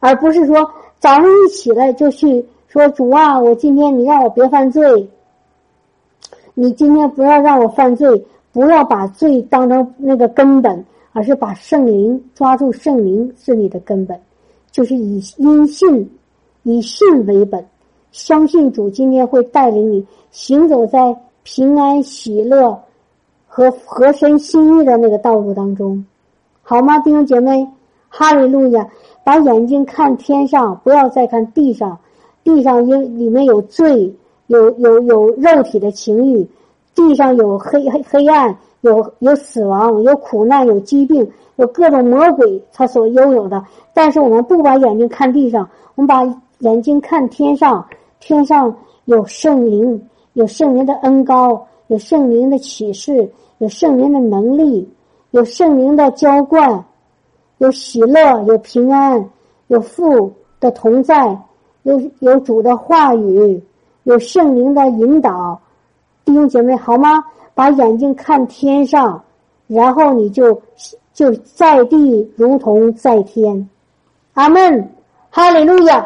[0.00, 2.44] 而不是说早上一起来就去。
[2.66, 5.08] 说主啊，我今天你让我别犯罪，
[6.54, 10.82] 你今天不要让我犯罪，不要把罪当成那个根本，
[11.12, 14.18] 而是把圣灵抓住，圣灵是你的根本，
[14.70, 16.08] 就是以因信
[16.62, 17.62] 以信为本，
[18.12, 22.80] 相信主今天会带领你行走在平安喜乐
[23.46, 26.02] 和和身心意的那个道路当中，
[26.62, 27.68] 好吗，弟兄姐妹？
[28.08, 28.88] 哈利路亚！
[29.24, 31.98] 把眼睛看天上，不要再看地上。
[32.44, 34.14] 地上因里面有罪，
[34.46, 36.46] 有有有肉体的情欲，
[36.94, 43.62] 地上有黑黑黑暗，有有死亡，有苦难，有疾病，有各种魔鬼他所拥有的。
[43.92, 46.24] 但是我们不把眼睛看地上，我们把
[46.58, 47.86] 眼睛看天上，
[48.20, 48.74] 天上
[49.06, 54.88] 有圣灵，有圣灵的恩高，有圣灵的启示，有圣灵的能力，
[55.32, 56.84] 有圣灵的浇灌，
[57.58, 59.28] 有喜乐，有平安，
[59.66, 61.38] 有父的同在。
[61.82, 63.62] 有有主的话语，
[64.04, 65.60] 有圣灵的引导，
[66.24, 67.24] 弟兄姐妹好吗？
[67.54, 69.22] 把眼睛看天上，
[69.68, 70.60] 然后你就
[71.12, 73.68] 就在地如同在天。
[74.32, 74.92] 阿门，
[75.30, 76.04] 哈利路亚，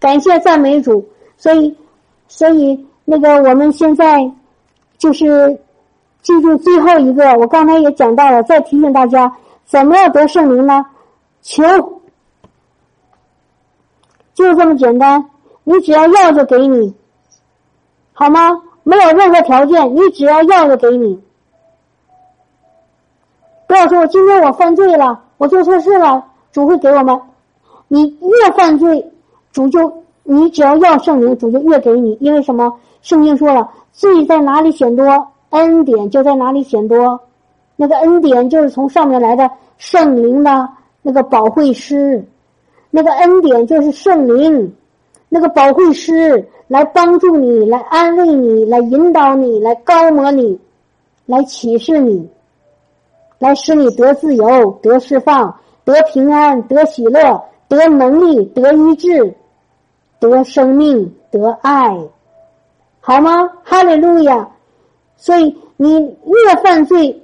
[0.00, 1.06] 感谢赞美主。
[1.36, 1.76] 所以，
[2.26, 4.18] 所以那个我们现在
[4.96, 5.60] 就是
[6.22, 9.30] 记住最后一个，我刚才也讲到了，再提醒大家，
[9.66, 10.86] 怎么样得圣灵呢？
[11.42, 11.62] 求。
[14.34, 15.28] 就这么简单，
[15.64, 16.94] 你只要要就给你，
[18.14, 18.62] 好吗？
[18.88, 21.20] 没有任何条件，你只要要就给你。
[23.66, 27.20] 不要说我今天我犯罪了，我做错事了，主会给我们。
[27.86, 29.12] 你越犯罪，
[29.52, 32.16] 主就你只要要圣灵，主就越给你。
[32.18, 32.80] 因为什么？
[33.02, 35.04] 圣经说了，罪在哪里显多，
[35.50, 37.20] 恩典就在哪里显多。
[37.76, 40.66] 那个恩典就是从上面来的圣灵的
[41.02, 42.24] 那个保惠师。
[42.90, 44.74] 那个恩典就是圣灵，
[45.28, 50.58] 那个保护师来帮助你，来安慰你，来引导你，来高摩你，
[51.26, 52.28] 来启示你，
[53.38, 59.34] 来使你得自由、得释放、得平安、得喜乐、得能力、得医治、
[60.20, 61.98] 得生命、得爱，
[63.00, 63.50] 好吗？
[63.64, 64.50] 哈利路亚！
[65.16, 67.22] 所以你越犯罪，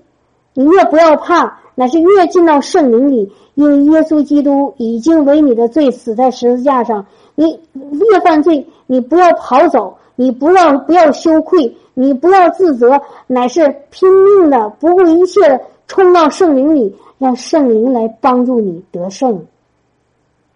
[0.54, 1.60] 你越不要怕。
[1.76, 7.04] 乃是越进到圣灵里，因为耶稣基督已经为你的罪死在十字架上。
[7.34, 19.44] 你越犯罪，你不要跑走，你不要不要羞愧，你不要自责，乃是拼命的不顾一切的冲到圣灵里，让圣灵来帮助你得胜。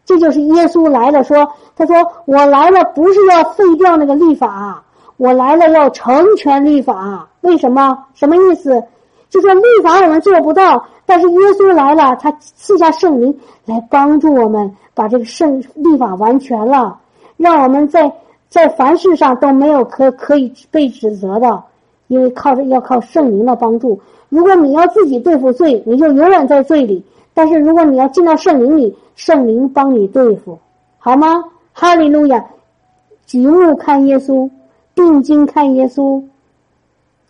[0.05, 1.47] 这就是耶稣来了，说
[1.77, 4.83] 他说我来了不是要废掉那个律法，
[5.17, 7.29] 我来了要成全律法。
[7.43, 8.07] 为什么？
[8.15, 8.83] 什么意思？
[9.29, 10.87] 就说律法我们做不到。
[11.05, 16.99] 但是耶稣来了，他赐下圣灵来帮助我们，把这个圣律法完全了，
[17.39, 18.13] 让我们在
[18.51, 21.65] 在凡事上都没有可可以被指责的，
[22.09, 23.99] 因为靠着要靠圣灵的帮助。
[24.29, 27.03] 如果你要自己对付罪，你就永远在罪里；
[27.33, 30.59] 但是如果你要进到圣灵里，圣灵帮你对付，
[30.99, 31.43] 好吗？
[31.73, 32.45] 哈利路亚！
[33.25, 34.51] 举目看耶稣，
[34.95, 36.23] 定睛看耶稣，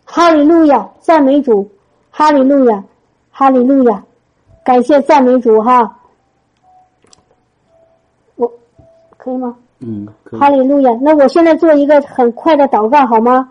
[0.03, 0.89] 哈利路亚！
[0.99, 1.69] 赞美主，
[2.09, 2.83] 哈利路亚！
[3.31, 4.03] 哈利路亚，
[4.63, 5.97] 感谢赞美主哈！
[8.35, 8.51] 我
[9.17, 9.55] 可以吗？
[9.79, 10.91] 嗯，哈利路亚！
[11.01, 13.49] 那我现在做一个很快的祷告好吗？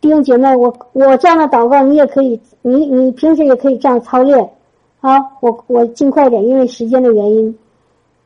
[0.00, 4.50] 弟兄姐妹，我我这样的祷告你也可以，你你平时也可以这样操练
[5.00, 5.18] 啊。
[5.40, 7.58] 我我尽快点，因为时间的原因，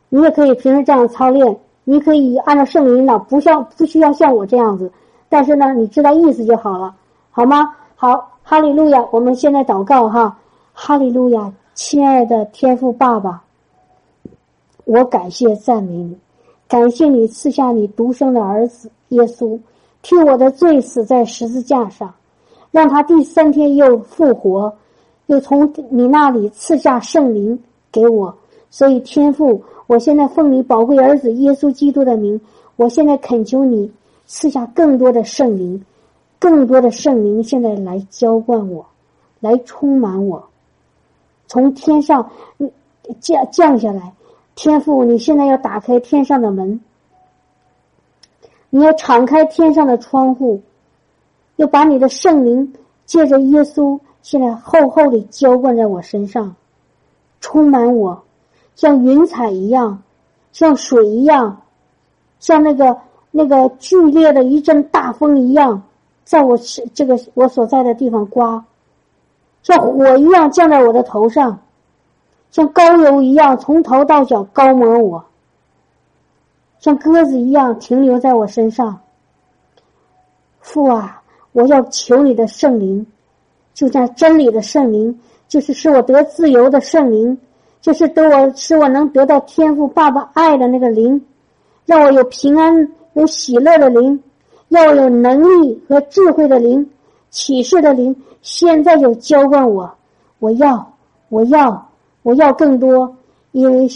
[0.09, 1.57] 你也可以平时这样操练。
[1.85, 4.91] 你可以按照圣灵引导，不像不需要像我这样子，
[5.29, 6.95] 但是呢，你知道意思就好了，
[7.31, 7.75] 好吗？
[7.97, 9.05] 好，哈利路亚！
[9.11, 10.39] 我们现在祷告哈，
[10.73, 11.53] 哈利路亚！
[11.75, 13.43] 亲爱的天父爸爸，
[14.85, 16.17] 我感谢赞美你，
[16.73, 19.59] 感谢你赐下你独生的儿子耶稣，
[20.01, 22.15] 替我的罪死在十字架上，
[22.71, 24.75] 让他第三天又复活，
[25.27, 27.63] 又从你那里赐下圣灵
[27.93, 28.35] 给我。
[28.71, 32.41] 所以天父，我现在奉你宝贵儿子耶稣基督的名，
[32.77, 33.93] 我现在恳求你
[34.25, 35.85] 赐下更多的圣灵，
[36.39, 38.87] 更多的圣灵现在来浇灌我，
[39.41, 40.43] 来充满我。
[41.49, 42.31] 从天上
[43.21, 44.15] 降降下来，
[44.55, 46.81] 天父，你现在要打开天上的门，
[48.71, 50.61] 你要敞开天上的窗户，
[51.57, 52.73] 要把你的圣灵
[53.07, 56.55] 借着耶稣，现在厚厚的浇灌在我身上，
[57.41, 58.23] 充满我，
[58.77, 60.03] 像云彩一样，
[60.53, 61.63] 像水一样，
[62.39, 62.97] 像那个
[63.31, 65.83] 那个剧烈的一阵大风一样，
[66.25, 66.57] 在我
[66.93, 68.65] 这个我所在的地方刮。
[69.63, 71.61] 像火一样降在我的头上，
[72.53, 75.25] 像膏油一样从头到脚高抹我，
[76.79, 79.01] 像鸽子一样停留在我身上。
[80.61, 81.23] 父啊，
[81.53, 83.05] 我要求你的圣灵，
[83.75, 85.19] 就像真理的圣灵，
[85.49, 87.39] 就是使我得自由的圣灵，
[87.81, 91.25] 就是得我使我能得到天赋爸爸爱的那个灵，
[91.87, 94.23] 让我有平安、有喜乐的灵，
[94.69, 96.89] 要有能力和智慧的灵。
[97.31, 99.91] 启示的灵现在就浇灌我，
[100.39, 100.93] 我要，
[101.31, 101.89] 我要，
[102.23, 103.17] 我要更多，
[103.53, 103.89] 因为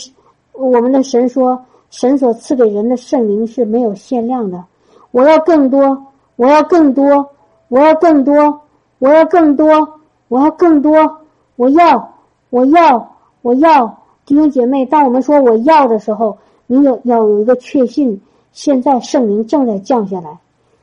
[0.52, 4.64] 我们的神说，神所赐给人的圣灵是没有限量的。
[5.10, 7.28] 我要更多，我要更多，
[7.68, 8.60] 我要更多，
[8.98, 9.88] 我要更多，
[10.28, 11.18] 我要更多，
[11.56, 12.14] 我要，
[12.50, 14.02] 我要，我要。
[14.24, 16.36] 弟兄姐妹，当我们说我要的时候，
[16.66, 18.20] 你有要有一个确信，
[18.50, 20.38] 现在圣灵正在降下来，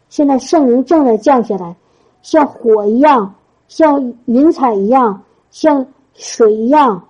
[0.07, 1.75] 现在圣灵正在降下来。
[2.21, 3.35] 像火一样，
[3.67, 5.21] 像云彩一样，
[5.51, 7.03] 像水一样，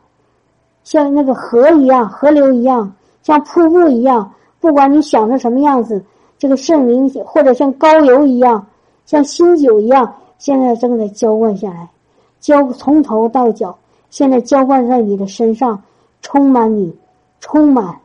[0.84, 4.32] 像那个河一样，河流一样，像瀑布一样。
[4.60, 6.04] 不管你想成什么样子，
[6.38, 8.66] 这个圣灵或者像高油一样，
[9.06, 11.90] 像新酒一样，现在正在浇灌下来，
[12.40, 13.78] 浇从头到脚，
[14.10, 15.82] 现在浇灌在你的身上，
[16.22, 16.96] 充满你，
[17.40, 18.00] 充满，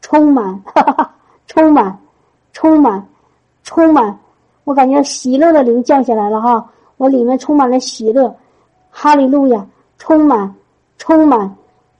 [0.00, 1.14] 充满， 哈哈哈，
[1.46, 1.98] 充满，
[2.52, 3.08] 充满，
[3.64, 4.18] 充满。
[4.64, 8.34] 我感觉喜乐的灵降下来了哈，我里面充满了喜乐，
[8.90, 9.66] 哈利路亚，
[9.98, 10.54] 充满，
[10.96, 11.54] 充满，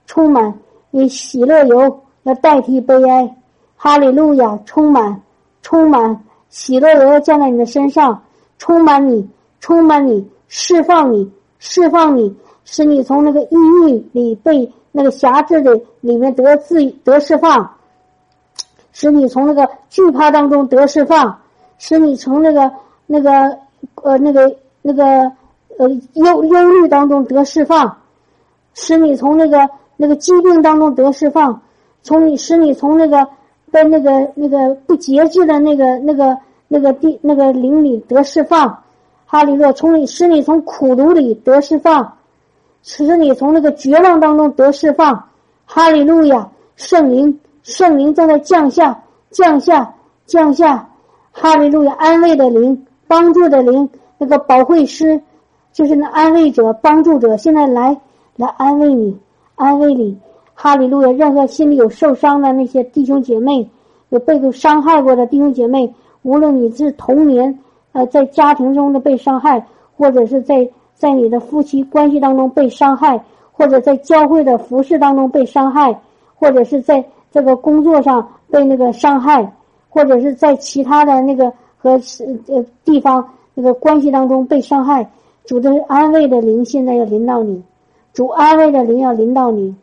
[0.05, 0.53] 充满，
[0.91, 3.35] 以喜乐油要代替悲哀，
[3.75, 5.21] 哈利路亚，充满，
[5.61, 8.23] 充满，喜乐油要降在你的身上，
[8.57, 9.29] 充满你，
[9.59, 13.55] 充满你，释放你，释放你，使你从那个抑
[13.85, 17.75] 郁里被那个辖制的里面得自得释放，
[18.91, 21.39] 使你从那个惧怕当中得释放。
[21.77, 22.71] 使你从那个、
[23.05, 23.31] 那个、
[23.95, 25.03] 呃、那个、那个、
[25.77, 27.97] 呃忧忧虑当中得释放，
[28.73, 31.61] 使你从那个、那个疾病当中得释放，
[32.03, 33.27] 从你使你从那个
[33.71, 38.83] 被那个、那个不节制的那个、那个、那个地、那个灵里得释放，
[39.25, 42.17] 哈利路从你使你从苦毒里得释放，
[42.83, 45.27] 使你从那个绝望当中得释放，
[45.65, 49.93] 哈利路亚，圣灵，圣灵正在降下，降下，
[50.25, 50.87] 降下。
[51.31, 55.19] 哈利路亚，安慰的灵，帮助的灵，那个保惠师，
[55.73, 57.99] 就是那安慰者、帮助者，现在来
[58.37, 59.17] 来安慰你，
[59.55, 60.17] 安慰你。
[60.53, 63.67] 哈利路亚，任何心里有受伤的那些弟兄姐妹，
[64.09, 67.59] 有被过伤害过的弟兄姐妹，无论你是童年
[67.91, 69.65] 呃在家庭中的被伤害，
[69.97, 73.21] 或者是在在你的夫妻关系当中被伤害，
[73.51, 75.99] 或者在教会的服饰当中被伤害，
[76.35, 79.51] 或者是在这个工作上被那个伤害。
[79.87, 81.91] 或者是在其他的那个和
[82.47, 85.09] 呃地方那个关系当中被伤害，
[85.45, 87.63] 主的安慰的灵现在要临到你，
[88.15, 89.75] 主安慰的灵要临到你，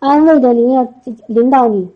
[0.00, 0.84] 安慰的灵要
[1.28, 1.88] 临到你，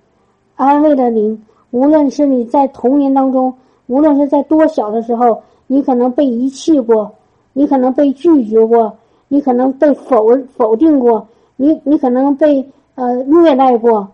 [0.54, 3.52] 安慰的灵，无论是你在童年当中，
[3.88, 7.10] 无论是在多小的时候，你可能被遗弃过，
[7.52, 8.96] 你可能被拒绝过，
[9.26, 12.64] 你可能被否否定过，你你可能被
[12.94, 14.06] 呃虐待过，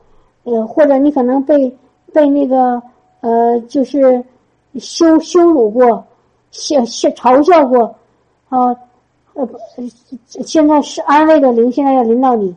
[0.44, 1.76] 呃或者你可能被。
[2.12, 2.82] 被那个
[3.20, 4.24] 呃，就是
[4.78, 6.02] 羞羞辱过，
[6.50, 7.94] 笑笑嘲笑过，
[8.48, 8.76] 啊，呃，
[9.36, 9.48] 呃
[10.18, 12.54] 现在是安慰的灵，现在要临到你，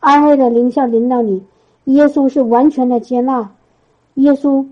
[0.00, 1.44] 安慰的灵要临到你。
[1.84, 3.48] 耶稣是完全的接纳，
[4.14, 4.66] 耶稣，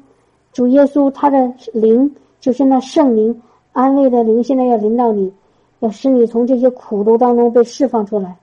[0.52, 3.40] 主耶稣他的灵就是那圣灵
[3.72, 5.32] 安慰的灵，现在要临到你，
[5.80, 8.36] 要使你从这些苦毒当中被释放出来，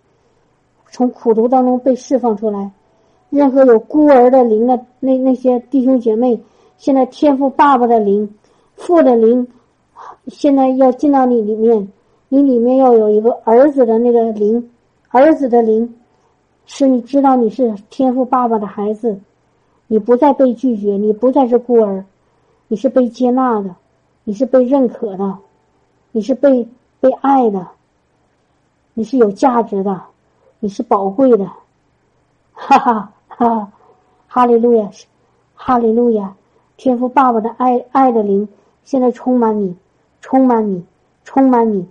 [0.89, 2.71] 从苦毒当中被释放出来。
[3.29, 6.39] 任何有孤儿的灵的那那些弟兄姐妹，
[6.77, 8.29] 现在天赋爸爸的灵，
[8.75, 9.47] 父的灵，
[10.27, 11.91] 现在要进到你里面，
[12.33, 14.71] 你里面要有一个儿子的那个灵，
[15.09, 15.93] 儿子的灵，
[16.65, 19.19] 是你知道你是天赋爸爸的孩子。
[19.87, 22.05] 你不再被拒绝，你不再是孤儿，
[22.69, 23.75] 你是被接纳的，
[24.23, 25.39] 你是被认可的，
[26.13, 26.65] 你是被
[27.01, 27.67] 被爱的，
[28.93, 30.01] 你是有价值的，
[30.61, 31.45] 你是宝贵的，
[32.53, 33.13] 哈 哈哈！
[33.27, 33.71] 哈
[34.25, 34.89] 哈利路亚，
[35.53, 36.33] 哈利路亚！
[36.77, 38.47] 天赋爸爸的爱爱的灵
[38.85, 39.75] 现在充满你，
[40.21, 40.81] 充满你，
[41.25, 41.85] 充满你，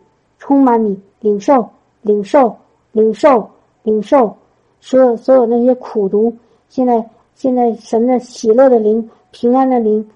[0.51, 1.71] 充满你，领受，
[2.03, 2.57] 领受，
[2.91, 3.49] 领受，
[3.85, 4.37] 领受，
[4.81, 6.37] 所有所有那些苦毒
[6.69, 7.09] 现在。
[7.37, 10.07] 现在神的喜乐的灵、平安的灵、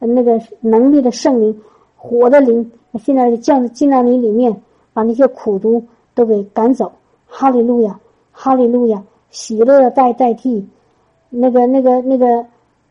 [0.00, 1.58] 那个能力的圣灵、
[1.96, 4.60] 火的灵，现在降进到你里面，
[4.92, 6.92] 把那些苦毒都给赶走。
[7.26, 7.98] 哈利路亚，
[8.32, 10.68] 哈利路亚，喜乐代代替，
[11.30, 12.44] 那个那个那个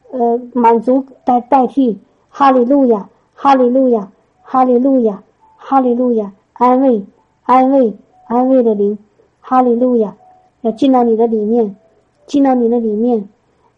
[0.09, 1.99] 呃满足代代替。
[2.29, 4.09] 哈利路亚，哈利路亚，
[4.41, 5.21] 哈利路亚，
[5.55, 7.03] 哈利路亚，安慰
[7.43, 7.93] 安慰
[8.27, 8.97] 安慰的灵，
[9.41, 10.15] 哈利路亚，
[10.61, 11.75] 要进到你的里面，
[12.25, 13.27] 进到你的里面。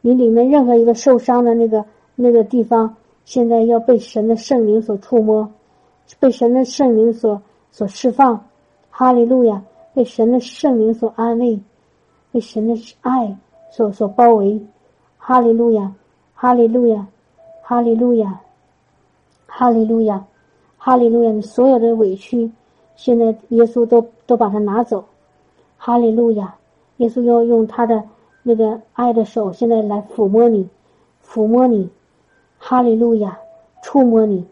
[0.01, 1.83] 你里面任何一个受伤的那个
[2.13, 5.51] 那个地方，现在要被神的圣灵所触摸，
[6.19, 7.41] 被神的圣灵所
[7.71, 8.45] 所释放，
[8.91, 9.63] 哈利路亚！
[9.95, 11.59] 被神的圣灵所安慰，
[12.31, 13.35] 被神的爱
[13.71, 14.61] 所所包围，
[15.17, 15.91] 哈利路亚！
[16.35, 17.07] 哈利路亚！
[17.63, 18.39] 哈利路亚！
[19.47, 20.23] 哈利路亚！
[20.77, 21.31] 哈利路亚！
[21.31, 22.51] 你所有的委屈，
[22.95, 25.05] 现在耶稣都都把它拿走，
[25.77, 26.55] 哈利路亚！
[26.97, 28.03] 耶稣要用他的。
[28.47, 30.69] 那个爱的手现在来抚摸你，
[31.27, 31.89] 抚摸你，
[32.59, 33.39] 哈利路亚，
[33.81, 34.45] 触摸你，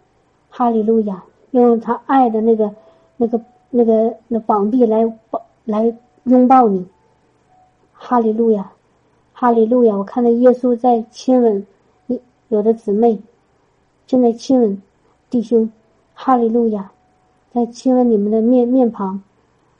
[0.50, 2.74] 哈利路亚，用他爱的那个、
[3.18, 3.40] 那个、
[3.70, 6.88] 那个那膀臂来抱来拥抱你，
[7.94, 8.72] 哈利路亚，
[9.32, 9.96] 哈利路亚！
[9.96, 11.64] 我看到耶稣在亲吻
[12.08, 13.22] 一有的姊妹，
[14.08, 14.82] 正在亲吻
[15.30, 15.72] 弟兄，
[16.16, 16.92] 哈利路亚，
[17.54, 19.22] 在亲吻你们的面面庞，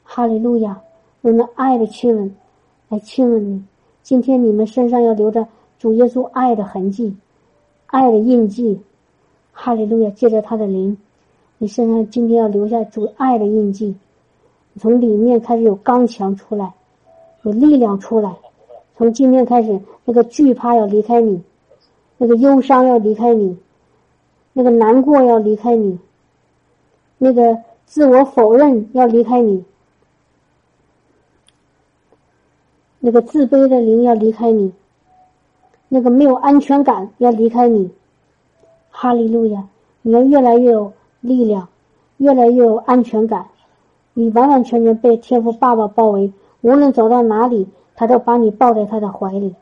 [0.04, 0.80] 哈利路亚，
[1.22, 2.32] 用那爱的亲吻
[2.88, 3.64] 来亲吻你。
[4.04, 5.44] 今天你们身上要留着
[5.76, 7.16] 主耶稣爱的痕迹，
[7.86, 8.80] 爱的印记，
[9.50, 10.10] 哈利路亚！
[10.10, 10.96] 借着他的灵，
[11.58, 13.96] 你身上今天要留下主爱的印记，
[14.78, 16.72] 从里面开始有刚强出来，
[17.42, 18.32] 有力量出来。
[18.96, 21.42] 从今天开始，那个惧怕要离开你，
[22.18, 23.58] 那个忧伤要离开你，
[24.52, 25.98] 那个难过要离开你，
[27.18, 29.64] 那个自我否认要离开你。
[33.00, 34.72] 那个自卑的灵要离开你，
[35.88, 37.90] 那个没有安全感要离开你，
[38.90, 39.68] 哈利路亚！
[40.00, 41.68] 你要越来越有力量，
[42.16, 43.46] 越来越有安全感，
[44.14, 46.32] 你完完全全被天赋爸爸包围，
[46.62, 49.54] 无论走到哪里，他都把你抱在他的怀里。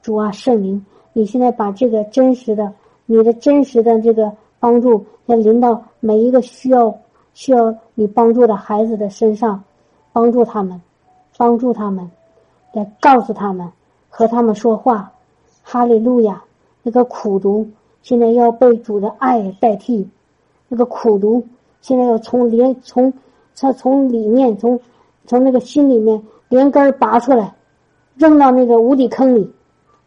[0.00, 2.72] 主啊，圣灵，你现在把这个真实的、
[3.04, 6.98] 你的真实的这个帮助，要临到每一个需要
[7.34, 9.62] 需要你帮助的孩子的身上，
[10.12, 10.80] 帮助他们，
[11.36, 12.10] 帮助他们。
[12.72, 13.66] 来告诉他们，
[14.10, 15.10] 和他们说话，
[15.62, 16.42] 哈利路亚！
[16.82, 17.66] 那个苦毒
[18.02, 20.08] 现在要被主的爱代替，
[20.68, 21.44] 那个苦毒
[21.80, 23.12] 现在要从连从
[23.54, 24.78] 从从里面从
[25.26, 27.54] 从那个心里面连根拔出来，
[28.16, 29.50] 扔到那个无底坑里。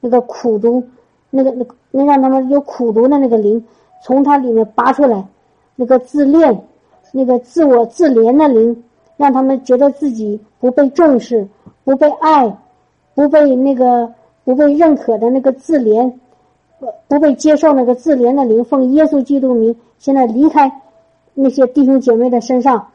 [0.03, 0.83] 那个苦毒，
[1.29, 3.63] 那个那个能让他们有苦毒的那个灵，
[4.01, 5.25] 从他里面拔出来。
[5.75, 6.63] 那个自恋，
[7.11, 8.83] 那个自我自怜的灵，
[9.17, 11.47] 让他们觉得自己不被重视。
[11.83, 12.55] 不被爱，
[13.15, 14.13] 不被那个
[14.43, 16.13] 不被认可的那个自怜，
[16.79, 20.71] 不不被接受那个自怜的灵，奉耶稣基督名，现在离开
[21.33, 22.87] 那些弟兄姐妹的身上，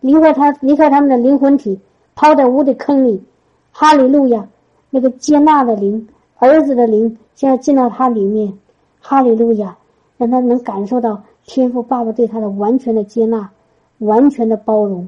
[0.00, 1.80] 离开他，离开他们的灵魂体，
[2.14, 3.24] 抛在无底坑里。
[3.72, 4.46] 哈利路亚！
[4.90, 6.06] 那个接纳的灵，
[6.38, 8.52] 儿子的灵，现在进到他里面。
[9.00, 9.76] 哈利路亚！
[10.16, 13.50] 让他能感受到天父爸爸对他的完全的接纳，
[13.98, 15.06] 完全的包容，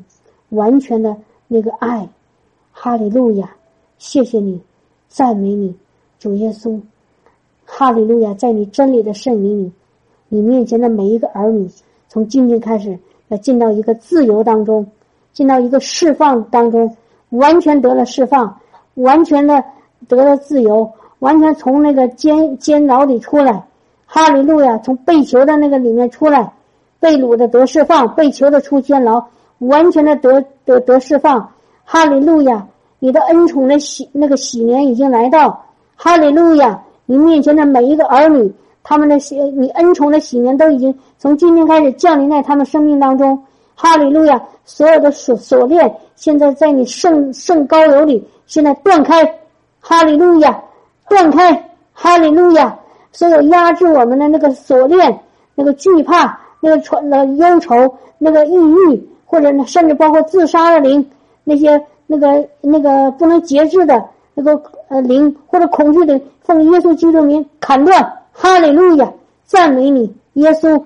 [0.51, 1.17] 完全的
[1.47, 2.09] 那个爱。
[2.73, 3.51] 哈利路亚，
[3.99, 4.61] 谢谢你，
[5.09, 5.75] 赞美你，
[6.19, 6.81] 主耶稣。
[7.65, 9.73] 哈利路亚，在你真理的圣灵里，
[10.29, 11.69] 你面前的每一个儿女，
[12.09, 12.97] 从今天开始
[13.29, 14.87] 要进到一个自由当中，
[15.33, 16.97] 进到一个释放当中，
[17.31, 18.61] 完全得了释放，
[18.95, 19.65] 完全的
[20.07, 23.67] 得了自由，完全从那个监监牢里出来。
[24.11, 26.51] 哈利路亚，从被囚的那个里面出来，
[26.99, 29.23] 被掳的得释放，被囚的出监牢，
[29.59, 31.47] 完全的得得得释放。
[31.85, 32.67] 哈利路亚！
[33.01, 35.63] 你的恩宠的喜那个喜年已经来到。
[35.95, 36.83] 哈利路亚！
[37.05, 38.51] 你面前的每一个儿女
[38.83, 43.45] 他们的喜，你恩宠的喜年都已经从今天开始降临在他们生命当中。
[43.75, 44.43] 哈利路亚！
[44.65, 49.23] 所有的锁锁链现在在你圣圣高油里，现在断开。
[49.81, 50.61] 哈利路亚，
[51.09, 51.71] 断开。
[51.93, 52.79] 哈利路亚！
[53.13, 55.21] 所有压制我们的那个锁链、
[55.55, 57.75] 那个惧怕、那个传的忧愁、
[58.19, 61.05] 那个抑郁，或者甚至包括自杀的灵，
[61.45, 64.05] 那些那个那个不能节制的
[64.35, 68.13] 那个呃灵，或者恐惧的，奉耶稣基督名砍断。
[68.33, 69.13] 哈利路亚！
[69.47, 70.81] 赞美你，耶稣！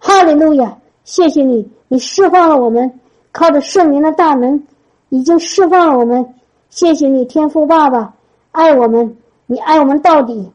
[0.00, 0.76] 哈利路亚！
[1.04, 1.70] 谢谢你。
[1.86, 2.98] 你释放了我们，
[3.30, 4.66] 靠着圣灵的大门，
[5.10, 6.34] 已经释放了我们。
[6.68, 8.12] 谢谢你，天父爸爸，
[8.50, 9.16] 爱我们，
[9.46, 10.50] 你爱我们到底。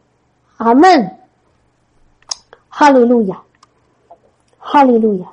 [0.61, 1.17] 阿门。
[2.69, 3.41] 哈利路亚，
[4.59, 5.27] 哈利路亚。